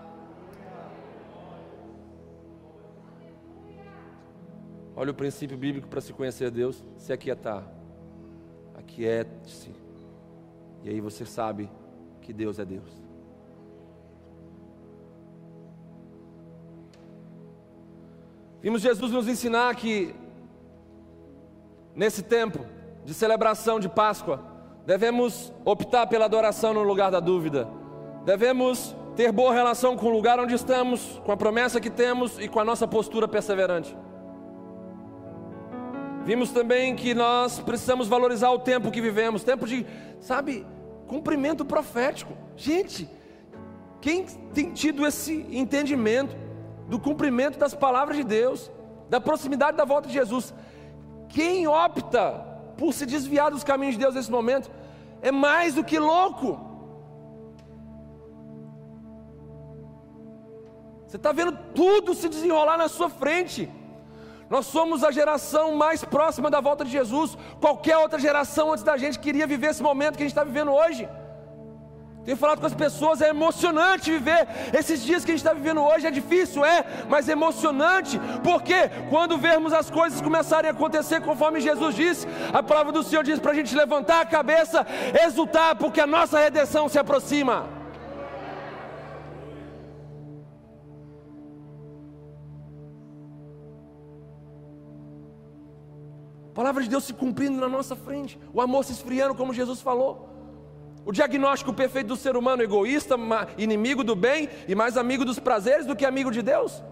[4.93, 7.65] Olha o princípio bíblico para se conhecer Deus: se aquietar.
[8.75, 9.71] Aquiete-se.
[10.83, 11.69] E aí você sabe
[12.21, 13.01] que Deus é Deus.
[18.61, 20.13] Vimos Jesus nos ensinar que,
[21.95, 22.63] nesse tempo
[23.03, 24.39] de celebração de Páscoa,
[24.85, 27.67] devemos optar pela adoração no lugar da dúvida,
[28.23, 32.47] devemos ter boa relação com o lugar onde estamos, com a promessa que temos e
[32.47, 33.95] com a nossa postura perseverante.
[36.23, 39.85] Vimos também que nós precisamos valorizar o tempo que vivemos, tempo de,
[40.19, 40.65] sabe,
[41.11, 42.33] cumprimento profético.
[42.55, 43.09] Gente,
[43.99, 46.35] Quem tem tido esse entendimento
[46.87, 48.71] do cumprimento das palavras de Deus,
[49.09, 50.53] da proximidade da volta de Jesus?
[51.29, 52.23] Quem opta
[52.77, 54.71] por se desviar dos caminhos de Deus nesse momento
[55.21, 56.59] é mais do que louco.
[61.05, 63.69] Você está vendo tudo se desenrolar na sua frente.
[64.51, 67.37] Nós somos a geração mais próxima da volta de Jesus.
[67.61, 70.73] Qualquer outra geração antes da gente queria viver esse momento que a gente está vivendo
[70.73, 71.07] hoje.
[72.25, 74.45] Tenho falado com as pessoas, é emocionante viver
[74.77, 76.05] esses dias que a gente está vivendo hoje.
[76.05, 81.61] É difícil, é, mas é emocionante, porque quando vermos as coisas começarem a acontecer conforme
[81.61, 84.85] Jesus disse, a palavra do Senhor diz para a gente levantar a cabeça,
[85.25, 87.80] exultar, porque a nossa redenção se aproxima.
[96.61, 100.29] Palavra de Deus se cumprindo na nossa frente, o amor se esfriando, como Jesus falou.
[101.03, 103.15] O diagnóstico perfeito do ser humano egoísta,
[103.57, 106.83] inimigo do bem e mais amigo dos prazeres do que amigo de Deus.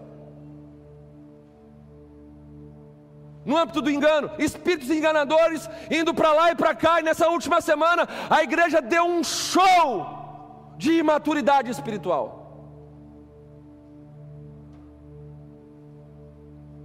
[3.44, 7.60] No âmbito do engano, espíritos enganadores indo para lá e para cá, e nessa última
[7.60, 12.40] semana a igreja deu um show de imaturidade espiritual.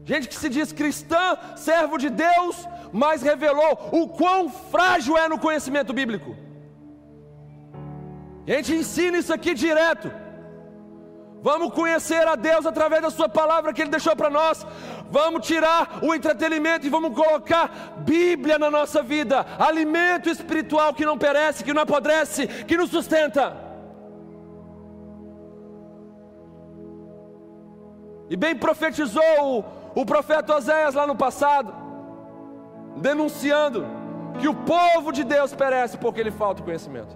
[0.05, 5.39] Gente que se diz cristã, servo de Deus, mas revelou o quão frágil é no
[5.39, 6.36] conhecimento bíblico.
[8.47, 10.11] A gente ensina isso aqui direto.
[11.41, 14.65] Vamos conhecer a Deus através da Sua palavra que Ele deixou para nós.
[15.11, 21.17] Vamos tirar o entretenimento e vamos colocar Bíblia na nossa vida, alimento espiritual que não
[21.17, 23.55] perece, que não apodrece, que nos sustenta.
[28.27, 29.23] E bem profetizou
[29.95, 31.84] o, o profeta Oséias lá no passado,
[32.95, 33.85] denunciando
[34.39, 37.15] que o povo de Deus perece porque lhe falta conhecimento.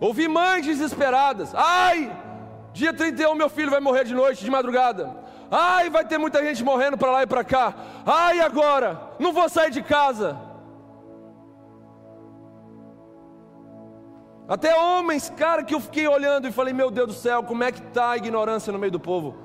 [0.00, 1.54] Ouvi mães desesperadas.
[1.54, 2.10] Ai,
[2.72, 5.16] dia 31 meu filho vai morrer de noite, de madrugada.
[5.50, 7.74] Ai, vai ter muita gente morrendo para lá e para cá.
[8.06, 10.36] Ai, agora, não vou sair de casa.
[14.48, 17.70] Até homens, cara, que eu fiquei olhando e falei: Meu Deus do céu, como é
[17.70, 19.36] que está a ignorância no meio do povo?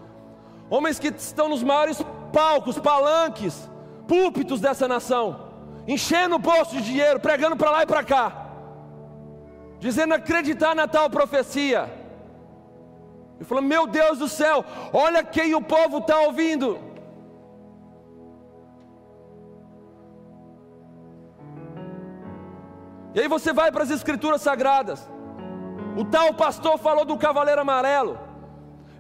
[0.70, 2.01] Homens que estão nos maiores
[2.32, 3.70] palcos, palanques,
[4.08, 5.52] púlpitos dessa nação,
[5.88, 8.48] enchendo o bolso de dinheiro, pregando para lá e para cá
[9.80, 11.92] dizendo acreditar na tal profecia.
[13.40, 16.80] E falou: Meu Deus do céu, olha quem o povo está ouvindo.
[23.14, 25.10] E aí você vai para as Escrituras Sagradas.
[25.98, 28.27] O tal pastor falou do cavaleiro amarelo.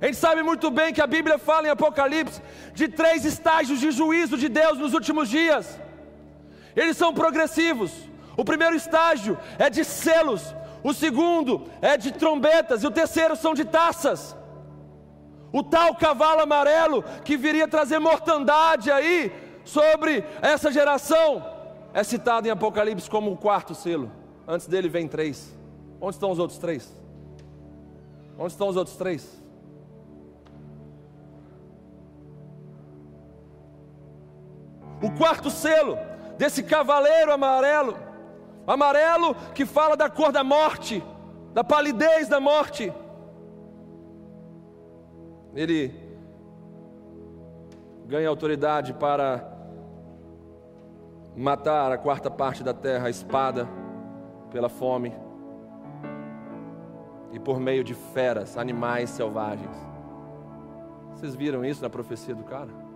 [0.01, 2.41] A gente sabe muito bem que a Bíblia fala em Apocalipse
[2.73, 5.79] de três estágios de juízo de Deus nos últimos dias.
[6.75, 7.91] Eles são progressivos.
[8.35, 13.55] O primeiro estágio é de selos, o segundo é de trombetas, e o terceiro são
[13.55, 14.37] de taças.
[15.51, 19.31] O tal cavalo amarelo que viria trazer mortandade aí
[19.65, 21.43] sobre essa geração
[21.93, 24.11] é citado em Apocalipse como o quarto selo.
[24.47, 25.57] Antes dele vem três.
[25.99, 26.95] Onde estão os outros três?
[28.37, 29.36] Onde estão os outros três?
[35.01, 35.97] O quarto selo
[36.37, 38.07] desse cavaleiro amarelo
[38.67, 41.01] amarelo que fala da cor da morte,
[41.53, 42.91] da palidez da morte.
[45.55, 45.95] Ele
[48.05, 49.53] ganha autoridade para
[51.35, 53.67] matar a quarta parte da terra, a espada,
[54.51, 55.13] pela fome
[57.31, 59.75] e por meio de feras, animais selvagens.
[61.11, 62.86] Vocês viram isso na profecia do cara?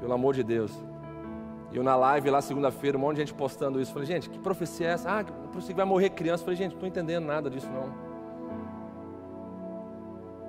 [0.00, 0.72] Pelo amor de Deus.
[1.70, 3.92] E eu na live lá segunda-feira, um monte de gente postando isso.
[3.92, 5.18] Falei, gente, que profecia é essa?
[5.18, 6.42] Ah, que profecia que vai morrer criança.
[6.42, 8.10] Falei, gente, não estou entendendo nada disso não.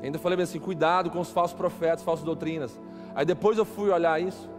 [0.01, 2.79] E ainda falei assim, cuidado com os falsos profetas, falsas doutrinas.
[3.13, 4.49] Aí depois eu fui olhar isso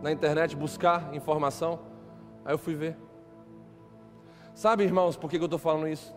[0.00, 1.80] na internet, buscar informação.
[2.44, 2.96] Aí eu fui ver.
[4.54, 6.14] Sabe, irmãos, por que eu estou falando isso?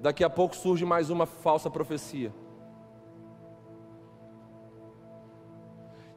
[0.00, 2.32] Daqui a pouco surge mais uma falsa profecia.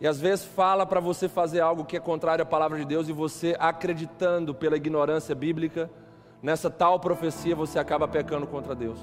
[0.01, 3.07] E às vezes fala para você fazer algo que é contrário à palavra de Deus
[3.07, 5.91] e você acreditando pela ignorância bíblica
[6.41, 8.97] nessa tal profecia, você acaba pecando contra Deus.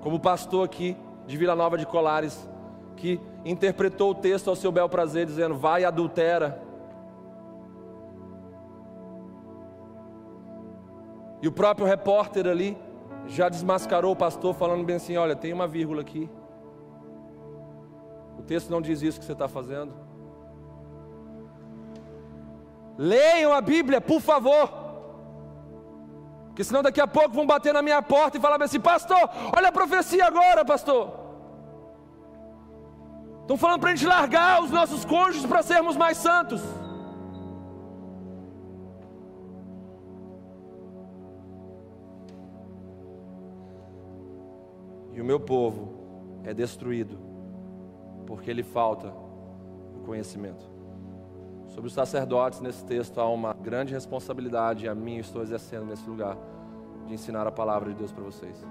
[0.00, 0.96] Como o pastor aqui
[1.26, 2.48] de Vila Nova de Colares,
[2.96, 6.62] que interpretou o texto ao seu bel prazer, dizendo: Vai e adultera.
[11.42, 12.78] E o próprio repórter ali
[13.26, 16.30] já desmascarou o pastor, falando bem assim: Olha, tem uma vírgula aqui.
[18.40, 19.92] O texto não diz isso que você está fazendo.
[22.96, 24.66] Leiam a Bíblia, por favor.
[26.46, 29.68] Porque senão daqui a pouco vão bater na minha porta e falar assim: Pastor, olha
[29.68, 31.20] a profecia agora, pastor.
[33.42, 36.62] Estão falando para a gente largar os nossos cônjuges para sermos mais santos.
[45.12, 47.29] E o meu povo é destruído
[48.30, 50.64] porque lhe falta o conhecimento.
[51.66, 56.38] Sobre os sacerdotes, nesse texto há uma grande responsabilidade, a minha estou exercendo nesse lugar,
[57.08, 58.64] de ensinar a palavra de Deus para vocês.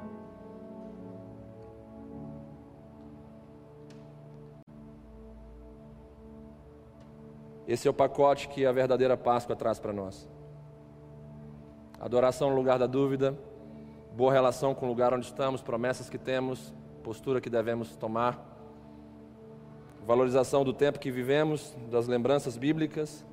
[7.68, 10.26] Esse é o pacote que a verdadeira Páscoa traz para nós.
[12.00, 13.38] Adoração no lugar da dúvida,
[14.16, 18.58] boa relação com o lugar onde estamos, promessas que temos, postura que devemos tomar,
[20.10, 23.24] valorização do tempo que vivemos, das lembranças bíblicas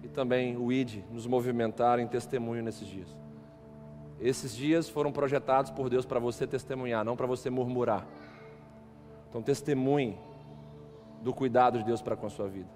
[0.00, 3.08] e também o ID, nos movimentar em testemunho nesses dias.
[4.20, 8.06] Esses dias foram projetados por Deus para você testemunhar, não para você murmurar.
[9.28, 10.16] Então, testemunhe
[11.20, 12.70] do cuidado de Deus para com a sua vida.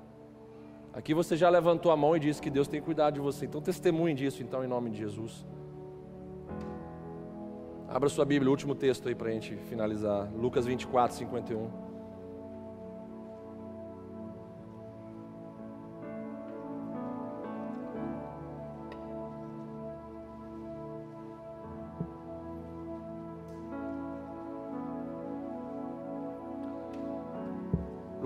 [0.93, 3.47] Aqui você já levantou a mão e disse que Deus tem cuidado de você.
[3.47, 5.47] Então, testemunhe disso, então, em nome de Jesus.
[7.89, 10.29] Abra sua Bíblia, o último texto aí para a gente finalizar.
[10.35, 11.90] Lucas 24, 51.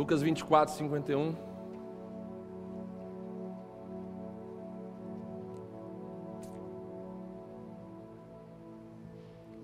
[0.05, 1.35] Lucas 24, 51.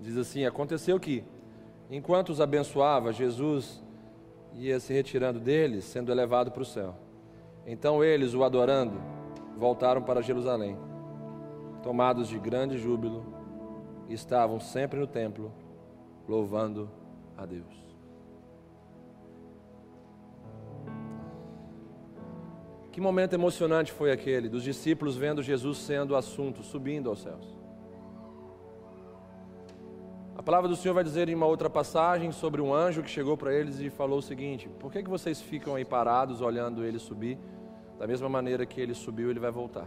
[0.01, 1.23] Diz assim: Aconteceu que,
[1.91, 3.85] enquanto os abençoava, Jesus
[4.55, 6.95] ia se retirando deles, sendo elevado para o céu.
[7.67, 8.99] Então eles, o adorando,
[9.59, 10.75] voltaram para Jerusalém,
[11.83, 13.27] tomados de grande júbilo,
[14.09, 15.53] estavam sempre no templo,
[16.27, 16.91] louvando
[17.37, 17.90] a Deus.
[22.93, 27.61] Que momento emocionante foi aquele dos discípulos vendo Jesus sendo assunto, subindo aos céus.
[30.37, 33.37] A palavra do Senhor vai dizer em uma outra passagem sobre um anjo que chegou
[33.37, 36.99] para eles e falou o seguinte: Por que, que vocês ficam aí parados olhando ele
[36.99, 37.39] subir?
[37.99, 39.87] Da mesma maneira que ele subiu, ele vai voltar.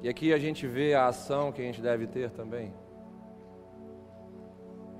[0.00, 2.72] E aqui a gente vê a ação que a gente deve ter também.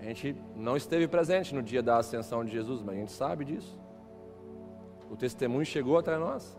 [0.00, 3.44] A gente não esteve presente no dia da ascensão de Jesus, mas a gente sabe
[3.44, 3.83] disso.
[5.14, 6.58] O testemunho chegou até nós,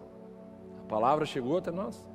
[0.79, 2.07] a palavra chegou até nós.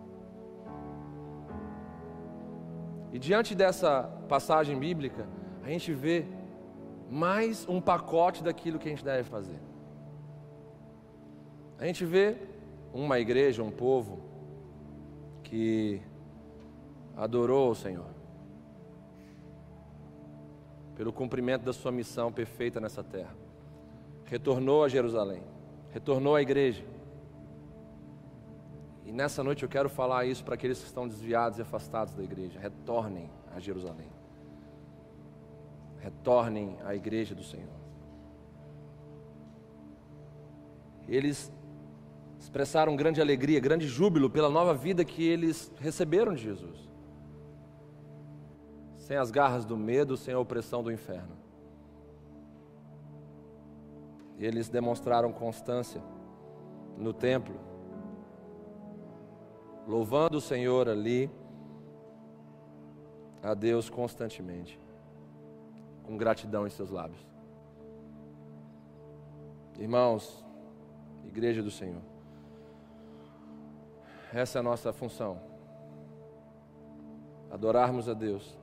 [3.12, 5.28] E diante dessa passagem bíblica,
[5.62, 6.24] a gente vê
[7.10, 9.60] mais um pacote daquilo que a gente deve fazer.
[11.78, 12.38] A gente vê
[12.90, 14.20] uma igreja, um povo
[15.42, 16.00] que
[17.18, 18.08] adorou o Senhor
[20.96, 23.36] pelo cumprimento da sua missão perfeita nessa terra.
[24.24, 25.42] Retornou a Jerusalém,
[25.92, 26.84] retornou à igreja
[29.10, 32.22] e nessa noite eu quero falar isso para aqueles que estão desviados e afastados da
[32.22, 32.60] igreja.
[32.60, 34.06] Retornem a Jerusalém.
[35.98, 37.74] Retornem à igreja do Senhor.
[41.08, 41.52] Eles
[42.38, 46.88] expressaram grande alegria, grande júbilo pela nova vida que eles receberam de Jesus.
[48.94, 51.39] Sem as garras do medo, sem a opressão do inferno.
[54.40, 56.02] Eles demonstraram constância
[56.96, 57.70] no templo
[59.86, 61.30] louvando o Senhor ali,
[63.42, 64.80] a Deus constantemente,
[66.04, 67.26] com gratidão em seus lábios.
[69.78, 70.44] Irmãos,
[71.24, 72.02] Igreja do Senhor,
[74.32, 75.40] essa é a nossa função.
[77.50, 78.56] Adorarmos a Deus,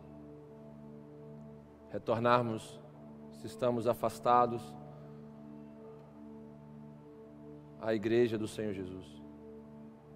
[1.92, 2.80] retornarmos
[3.34, 4.62] se estamos afastados
[7.88, 9.06] à Igreja do Senhor Jesus.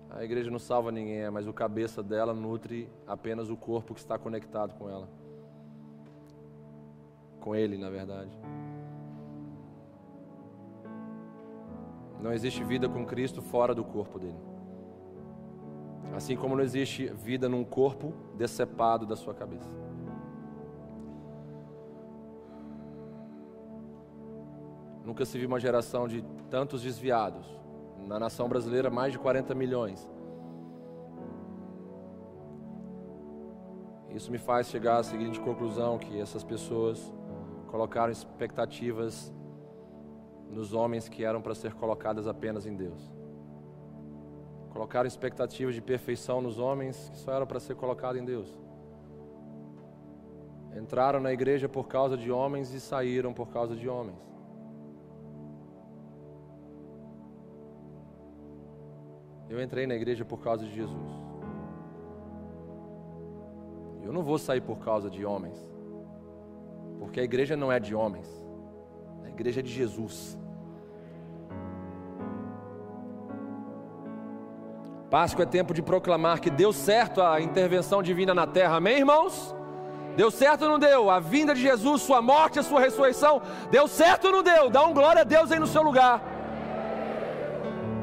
[0.10, 4.02] A igreja não salva ninguém, é, mas o cabeça dela nutre apenas o corpo que
[4.02, 5.08] está conectado com ela.
[7.40, 8.30] Com ele, na verdade.
[12.22, 14.42] Não existe vida com Cristo fora do corpo dele.
[16.14, 19.72] Assim como não existe vida num corpo decepado da sua cabeça.
[25.06, 27.61] Nunca se viu uma geração de tantos desviados
[28.08, 30.10] na nação brasileira, mais de 40 milhões.
[34.10, 37.14] Isso me faz chegar à seguinte conclusão: que essas pessoas
[37.68, 39.34] colocaram expectativas
[40.50, 43.12] nos homens que eram para ser colocadas apenas em Deus.
[44.72, 48.58] Colocaram expectativas de perfeição nos homens que só eram para ser colocado em Deus.
[50.78, 54.31] Entraram na igreja por causa de homens e saíram por causa de homens.
[59.52, 61.12] Eu entrei na igreja por causa de Jesus.
[64.02, 65.60] Eu não vou sair por causa de homens,
[67.00, 68.30] porque a igreja não é de homens,
[69.26, 70.40] a igreja é de Jesus.
[75.10, 79.54] Páscoa é tempo de proclamar que deu certo a intervenção divina na terra, amém, irmãos?
[80.16, 81.10] Deu certo ou não deu?
[81.10, 84.70] A vinda de Jesus, sua morte, a sua ressurreição, deu certo ou não deu?
[84.70, 86.24] Dá um glória a Deus aí no seu lugar.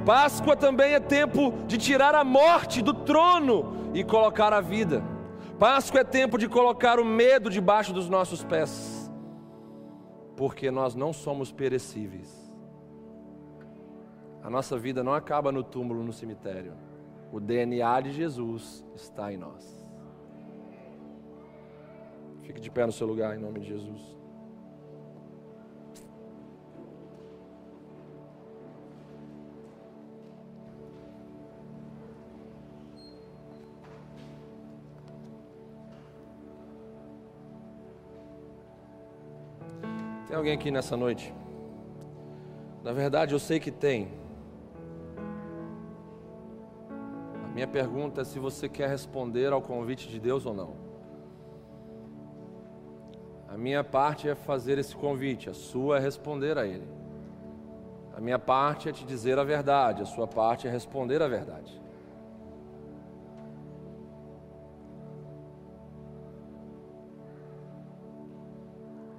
[0.09, 5.05] Páscoa também é tempo de tirar a morte do trono e colocar a vida.
[5.59, 9.13] Páscoa é tempo de colocar o medo debaixo dos nossos pés,
[10.35, 12.51] porque nós não somos perecíveis.
[14.43, 16.73] A nossa vida não acaba no túmulo, no cemitério.
[17.31, 19.93] O DNA de Jesus está em nós.
[22.45, 24.18] Fique de pé no seu lugar em nome de Jesus.
[40.29, 41.35] Tem alguém aqui nessa noite?
[42.85, 44.13] Na verdade, eu sei que tem.
[47.55, 50.77] Minha pergunta é se você quer responder ao convite de Deus ou não.
[53.49, 56.87] A minha parte é fazer esse convite, a sua é responder a ele.
[58.15, 61.81] A minha parte é te dizer a verdade, a sua parte é responder a verdade.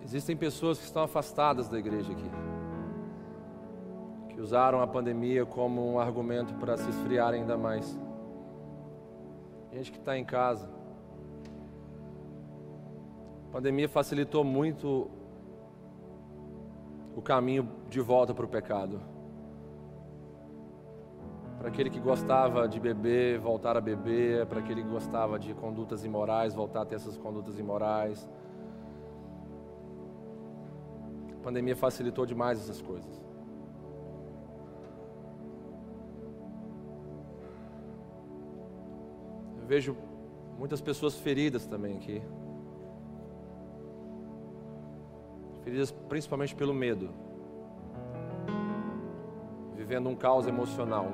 [0.09, 2.31] Existem pessoas que estão afastadas da igreja aqui,
[4.29, 7.95] que usaram a pandemia como um argumento para se esfriar ainda mais
[9.71, 10.67] gente que está em casa.
[13.49, 15.11] A pandemia facilitou muito
[17.15, 18.99] o caminho de volta para o pecado.
[21.59, 24.47] Para aquele que gostava de beber, voltar a beber.
[24.47, 28.27] Para aquele que gostava de condutas imorais, voltar a ter essas condutas imorais.
[31.39, 33.29] A pandemia facilitou demais essas coisas.
[39.69, 39.95] vejo
[40.57, 42.23] muitas pessoas feridas também aqui.
[45.63, 47.11] Feridas principalmente pelo medo.
[49.75, 51.11] Vivendo um caos emocional.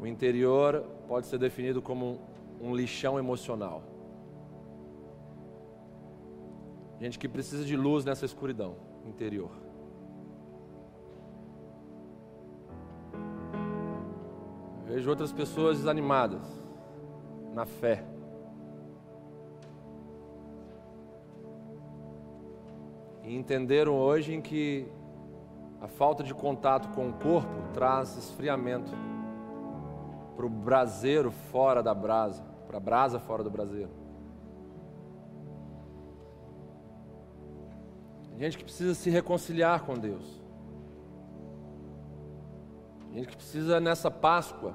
[0.00, 2.20] O interior pode ser definido como
[2.58, 3.82] um lixão emocional.
[7.00, 9.50] Gente que precisa de luz nessa escuridão interior.
[14.84, 16.42] Vejo outras pessoas desanimadas
[17.54, 18.04] na fé.
[23.22, 24.90] E entenderam hoje em que
[25.80, 28.90] a falta de contato com o corpo traz esfriamento
[30.34, 34.07] para o braseiro fora da brasa, para a brasa fora do braseiro.
[38.38, 40.40] Gente que precisa se reconciliar com Deus.
[43.12, 44.74] Gente que precisa nessa Páscoa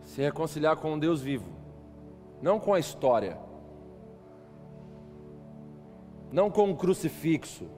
[0.00, 1.50] se reconciliar com um Deus vivo,
[2.40, 3.38] não com a história,
[6.32, 7.68] não com um crucifixo.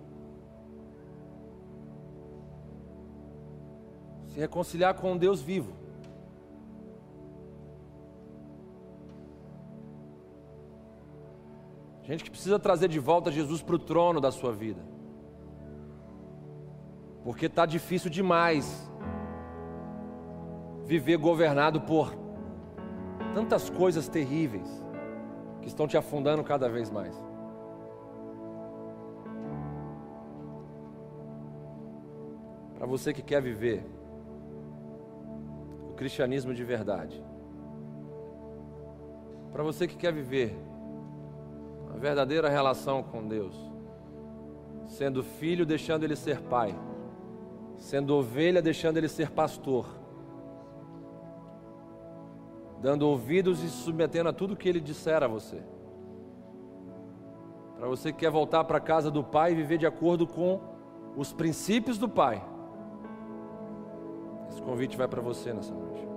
[4.29, 5.84] Se reconciliar com um Deus vivo.
[12.15, 14.81] Gente que precisa trazer de volta Jesus para o trono da sua vida.
[17.25, 18.89] Porque está difícil demais
[20.85, 22.15] viver governado por
[23.35, 24.69] tantas coisas terríveis
[25.61, 27.21] que estão te afundando cada vez mais.
[32.77, 33.85] Para você que quer viver
[35.91, 37.21] o cristianismo de verdade,
[39.51, 40.57] para você que quer viver
[41.95, 43.57] a verdadeira relação com Deus,
[44.87, 46.75] sendo filho, deixando ele ser pai,
[47.79, 49.87] sendo ovelha, deixando ele ser pastor
[52.85, 55.63] dando ouvidos e se submetendo a tudo que ele disser a você.
[57.79, 60.61] Para você que quer voltar para a casa do Pai e viver de acordo com
[61.17, 62.45] os princípios do Pai.
[64.51, 66.14] Esse convite vai para você nessa noite.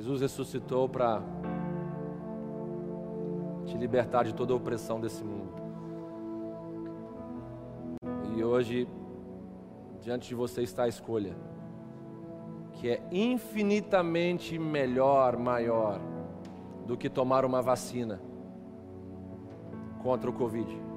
[0.00, 1.22] Jesus ressuscitou para
[3.66, 5.52] te libertar de toda a opressão desse mundo.
[8.34, 8.88] E hoje,
[10.00, 11.36] diante de você está a escolha,
[12.72, 16.00] que é infinitamente melhor, maior,
[16.86, 18.22] do que tomar uma vacina
[20.02, 20.89] contra o Covid.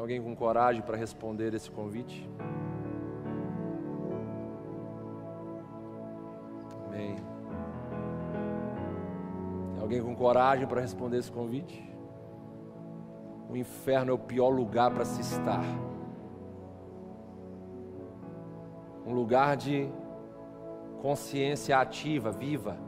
[0.00, 2.28] Alguém com coragem para responder esse convite?
[6.86, 7.16] Amém.
[9.74, 11.86] Tem alguém com coragem para responder esse convite?
[13.50, 15.64] O inferno é o pior lugar para se estar.
[19.04, 19.86] Um lugar de
[21.02, 22.78] consciência ativa, viva.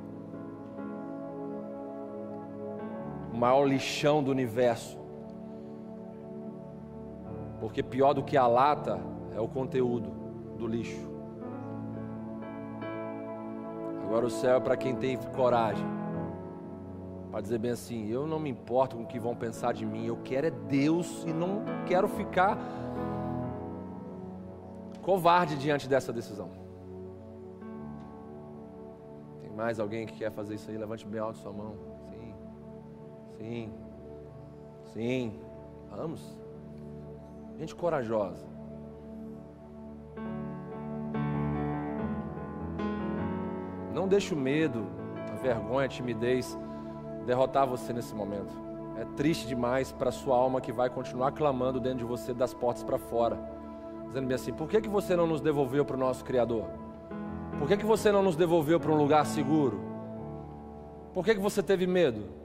[3.31, 5.02] O maior lixão do universo.
[7.63, 8.99] Porque pior do que a lata
[9.33, 10.11] é o conteúdo
[10.59, 11.09] do lixo.
[14.03, 15.87] Agora o céu é para quem tem coragem.
[17.31, 20.05] Para dizer bem assim, eu não me importo com o que vão pensar de mim,
[20.07, 22.59] eu quero é Deus e não quero ficar
[25.01, 26.51] covarde diante dessa decisão.
[29.41, 30.77] Tem mais alguém que quer fazer isso aí?
[30.77, 31.77] Levante bem alto sua mão.
[32.11, 32.35] Sim.
[33.39, 33.73] Sim.
[34.93, 35.41] Sim.
[35.89, 36.42] Vamos.
[37.63, 38.45] Gente corajosa.
[43.95, 44.85] Não deixe o medo,
[45.33, 46.59] a vergonha, a timidez
[47.25, 48.53] derrotar você nesse momento.
[48.99, 52.53] É triste demais para a sua alma que vai continuar clamando dentro de você das
[52.53, 53.39] portas para fora.
[54.09, 56.65] Dizendo bem assim: por que, que você não nos devolveu para o nosso Criador?
[57.61, 59.81] Por que, que você não nos devolveu para um lugar seguro?
[61.15, 62.42] Por que, que você teve medo?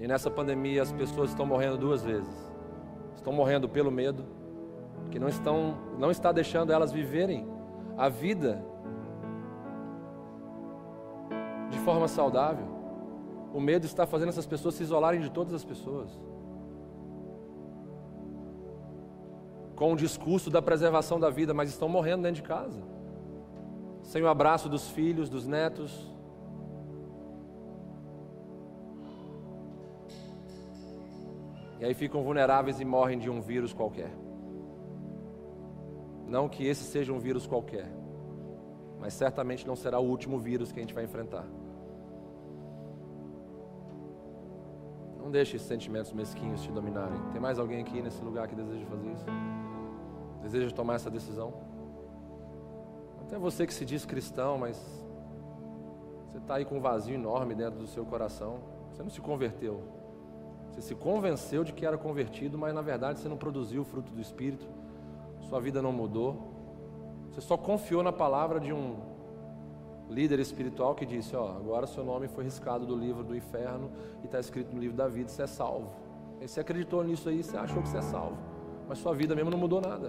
[0.00, 2.34] E nessa pandemia as pessoas estão morrendo duas vezes.
[3.14, 4.24] Estão morrendo pelo medo,
[5.10, 7.46] que não estão não está deixando elas viverem
[7.98, 8.64] a vida
[11.70, 12.66] de forma saudável.
[13.52, 16.08] O medo está fazendo essas pessoas se isolarem de todas as pessoas.
[19.76, 22.80] Com o discurso da preservação da vida, mas estão morrendo dentro de casa.
[24.02, 26.08] Sem o abraço dos filhos, dos netos.
[31.80, 34.12] E aí ficam vulneráveis e morrem de um vírus qualquer.
[36.26, 37.90] Não que esse seja um vírus qualquer,
[39.00, 41.46] mas certamente não será o último vírus que a gente vai enfrentar.
[45.18, 47.18] Não deixe esses sentimentos mesquinhos te dominarem.
[47.32, 49.24] Tem mais alguém aqui nesse lugar que deseja fazer isso?
[50.42, 51.54] Deseja tomar essa decisão?
[53.22, 54.76] Até você que se diz cristão, mas
[56.26, 58.60] você está aí com um vazio enorme dentro do seu coração.
[58.90, 59.99] Você não se converteu.
[60.80, 64.10] Você se convenceu de que era convertido, mas na verdade você não produziu o fruto
[64.10, 64.66] do Espírito.
[65.42, 66.54] Sua vida não mudou.
[67.30, 68.96] Você só confiou na palavra de um
[70.08, 73.90] líder espiritual que disse: Ó, agora seu nome foi riscado do livro do inferno
[74.22, 75.92] e está escrito no livro da vida, você é salvo.
[76.40, 78.38] E você acreditou nisso aí, você achou que você é salvo,
[78.88, 80.08] mas sua vida mesmo não mudou nada.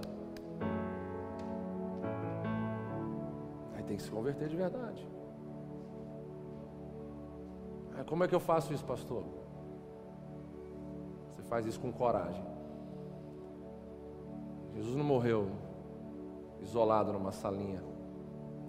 [3.76, 5.06] Aí tem que se converter de verdade.
[8.08, 9.51] Como é que eu faço isso, pastor?
[11.52, 12.42] Faz isso com coragem.
[14.74, 15.50] Jesus não morreu
[16.62, 17.84] isolado numa salinha.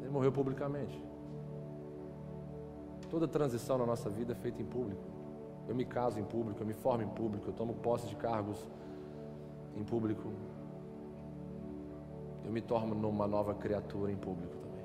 [0.01, 1.01] Ele morreu publicamente.
[3.09, 5.01] Toda transição na nossa vida é feita em público.
[5.69, 8.69] Eu me caso em público, eu me formo em público, eu tomo posse de cargos
[9.77, 10.33] em público.
[12.45, 14.85] Eu me torno numa nova criatura em público também.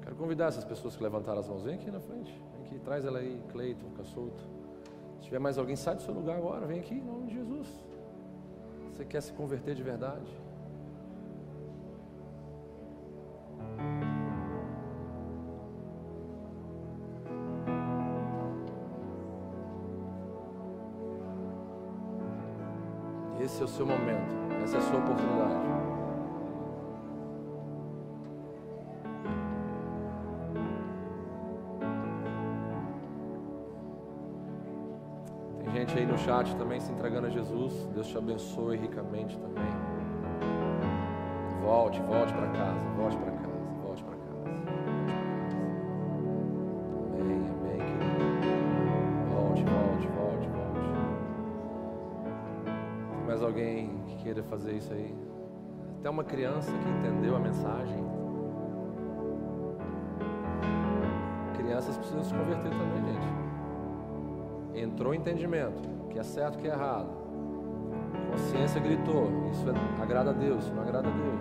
[0.00, 1.64] Quero convidar essas pessoas que levantaram as mãos.
[1.64, 2.51] Vem aqui na frente.
[2.72, 4.42] Aqui, traz ela aí, Cleiton, fica solto.
[5.18, 6.66] Se tiver mais alguém, sai do seu lugar agora.
[6.66, 7.68] Vem aqui, em nome de Jesus.
[8.90, 10.26] Você quer se converter de verdade?
[23.38, 24.32] Esse é o seu momento,
[24.62, 25.91] essa é a sua oportunidade.
[36.24, 37.86] Chat também se entregando a Jesus.
[37.94, 39.64] Deus te abençoe ricamente também.
[41.62, 43.42] Volte, volte para casa, volte para casa,
[53.52, 55.14] alguém que queira fazer isso aí?
[55.98, 58.02] Até uma criança que entendeu a mensagem.
[61.56, 63.51] Crianças precisam se converter também, gente.
[64.74, 67.08] Entrou entendimento, que é certo, que é errado.
[68.30, 69.30] consciência gritou.
[69.50, 71.40] Isso é, agrada a Deus, isso não agrada a Deus.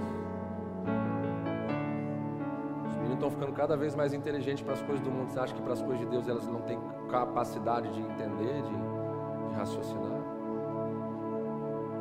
[2.87, 5.29] Os meninos estão ficando cada vez mais inteligentes para as coisas do mundo.
[5.29, 6.77] Você acha que para as coisas de Deus elas não têm
[7.09, 10.19] capacidade de entender, de, de raciocinar?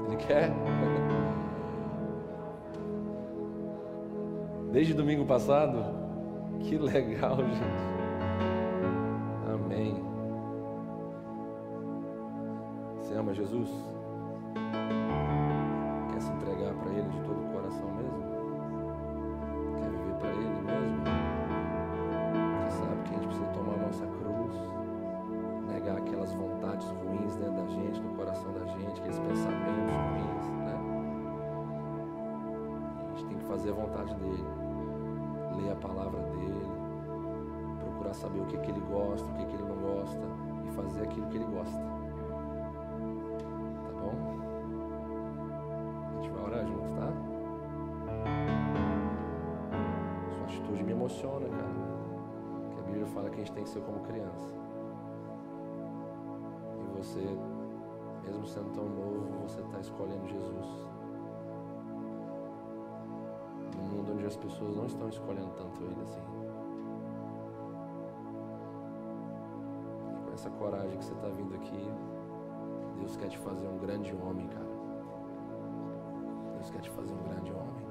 [0.07, 0.51] Ele quer.
[4.73, 5.85] Desde domingo passado,
[6.61, 8.00] que legal, gente.
[13.71, 14.00] Jesus?
[50.71, 52.71] Sua atitude me emociona, cara.
[52.71, 54.55] Que a Bíblia fala que a gente tem que ser como criança.
[56.79, 57.39] E você,
[58.23, 60.87] mesmo sendo tão novo, você está escolhendo Jesus.
[63.77, 66.21] Num mundo onde as pessoas não estão escolhendo tanto Ele assim.
[70.17, 71.93] E com essa coragem que você está vindo aqui,
[72.99, 74.71] Deus quer te fazer um grande homem, cara.
[76.55, 77.90] Deus quer te fazer um grande homem.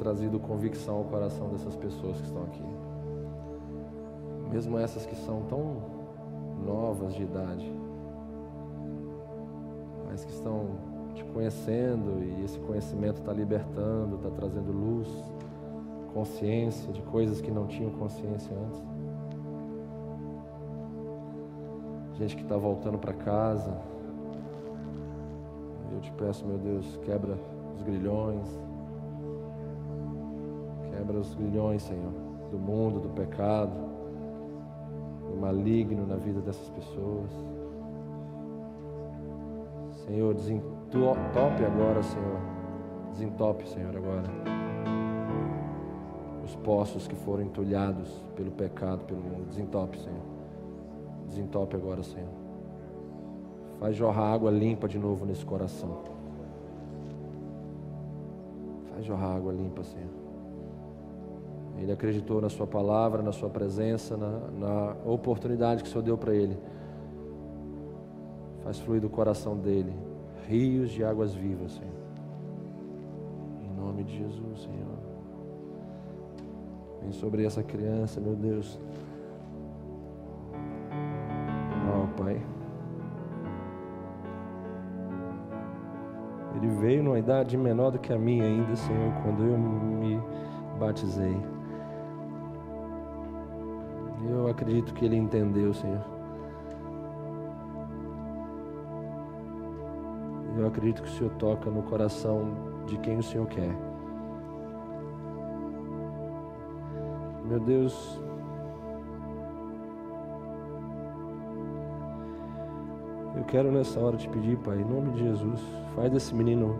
[0.00, 2.64] Trazido convicção ao coração dessas pessoas que estão aqui.
[4.50, 5.76] Mesmo essas que são tão
[6.64, 7.70] novas de idade,
[10.08, 10.68] mas que estão
[11.14, 15.08] te conhecendo e esse conhecimento está libertando, está trazendo luz,
[16.14, 18.82] consciência de coisas que não tinham consciência antes.
[22.14, 23.78] Gente que está voltando para casa.
[25.92, 27.38] Eu te peço, meu Deus, quebra
[27.76, 28.69] os grilhões.
[31.40, 32.12] Grilhões, Senhor,
[32.50, 33.72] do mundo, do pecado,
[35.26, 37.30] do maligno na vida dessas pessoas.
[40.04, 42.40] Senhor, desentope agora, Senhor.
[43.12, 44.28] Desentope, Senhor, agora.
[46.44, 49.48] Os poços que foram entulhados pelo pecado, pelo mundo.
[49.48, 50.22] Desentope, Senhor.
[51.26, 52.28] Desentope agora, Senhor.
[53.78, 56.00] Faz jorrar água limpa de novo nesse coração.
[58.92, 60.29] Faz jorrar água limpa, Senhor.
[61.80, 66.18] Ele acreditou na Sua palavra, na Sua presença, na, na oportunidade que o Senhor deu
[66.18, 66.56] para ele.
[68.62, 69.92] Faz fluir do coração dele
[70.50, 71.94] rios de águas vivas, Senhor.
[73.62, 74.98] Em nome de Jesus, Senhor.
[77.00, 78.78] Vem sobre essa criança, meu Deus.
[81.88, 82.42] Oh, Pai.
[86.56, 90.20] Ele veio numa idade menor do que a minha ainda, Senhor, quando eu me
[90.78, 91.36] batizei.
[94.28, 96.04] Eu acredito que ele entendeu, Senhor.
[100.58, 102.52] Eu acredito que o Senhor toca no coração
[102.86, 103.74] de quem o Senhor quer.
[107.44, 108.20] Meu Deus,
[113.36, 115.60] eu quero nessa hora te pedir, Pai, em nome de Jesus,
[115.96, 116.78] faz desse menino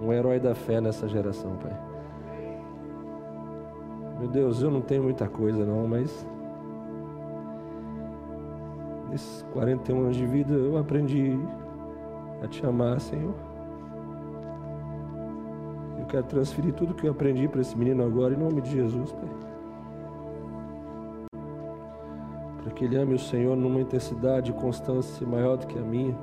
[0.00, 1.93] um herói da fé nessa geração, Pai.
[4.18, 6.26] Meu Deus, eu não tenho muita coisa não, mas
[9.10, 11.38] nesses 41 anos de vida eu aprendi
[12.42, 13.34] a te amar, Senhor.
[15.98, 19.12] Eu quero transferir tudo que eu aprendi para esse menino agora, em nome de Jesus,
[19.12, 19.28] Pai.
[22.62, 26.16] Para que ele ame o Senhor numa intensidade e constância maior do que a minha.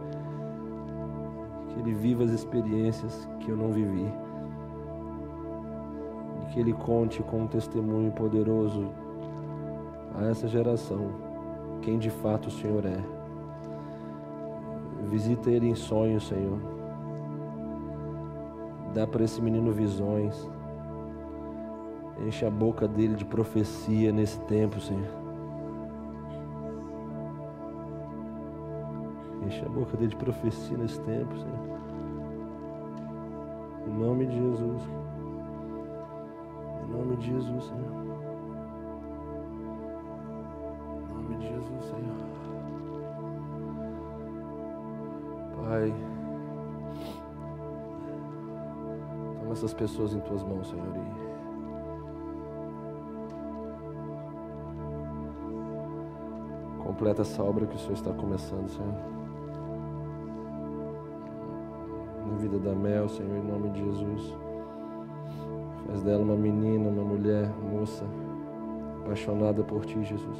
[1.69, 4.11] Que ele viva as experiências que eu não vivi.
[6.51, 8.91] Que ele conte com um testemunho poderoso
[10.15, 11.31] a essa geração
[11.81, 13.01] quem de fato o Senhor é.
[15.07, 16.59] Visita ele em sonhos, Senhor.
[18.93, 20.49] Dá para esse menino visões.
[22.25, 25.09] Enche a boca dele de profecia nesse tempo, Senhor.
[29.45, 31.79] Enche a boca dele de profecia nesse tempo, Senhor.
[33.87, 34.83] Em nome de Jesus.
[36.91, 37.91] Em nome de Jesus, Senhor.
[41.09, 42.17] Em nome de Jesus, Senhor.
[45.55, 45.93] Pai.
[49.39, 50.93] Toma essas pessoas em tuas mãos, Senhor.
[56.77, 58.93] E completa essa obra que o Senhor está começando, Senhor.
[62.27, 64.50] Na vida da Mel, Senhor, em nome de Jesus.
[65.91, 68.05] Faz dela uma menina, uma mulher, moça,
[69.03, 70.39] apaixonada por Ti, Jesus.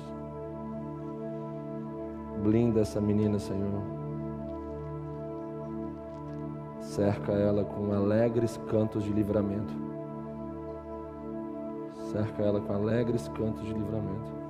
[2.42, 3.84] Blinda essa menina, Senhor.
[6.80, 9.74] Cerca ela com alegres cantos de livramento.
[12.12, 14.42] Cerca ela com alegres cantos de livramento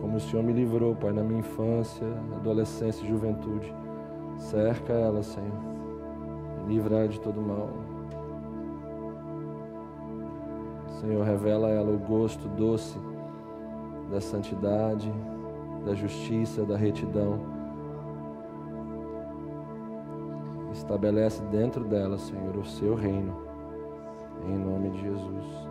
[0.00, 2.06] como o Senhor me livrou, Pai, na minha infância,
[2.36, 3.74] adolescência e juventude.
[4.36, 5.58] Cerca ela, Senhor.
[6.66, 7.68] Livra de todo mal.
[11.00, 12.98] Senhor, revela a ela o gosto doce
[14.10, 15.12] da santidade,
[15.84, 17.38] da justiça, da retidão.
[20.72, 23.36] Estabelece dentro dela, Senhor, o seu reino.
[24.44, 25.67] Em nome de Jesus.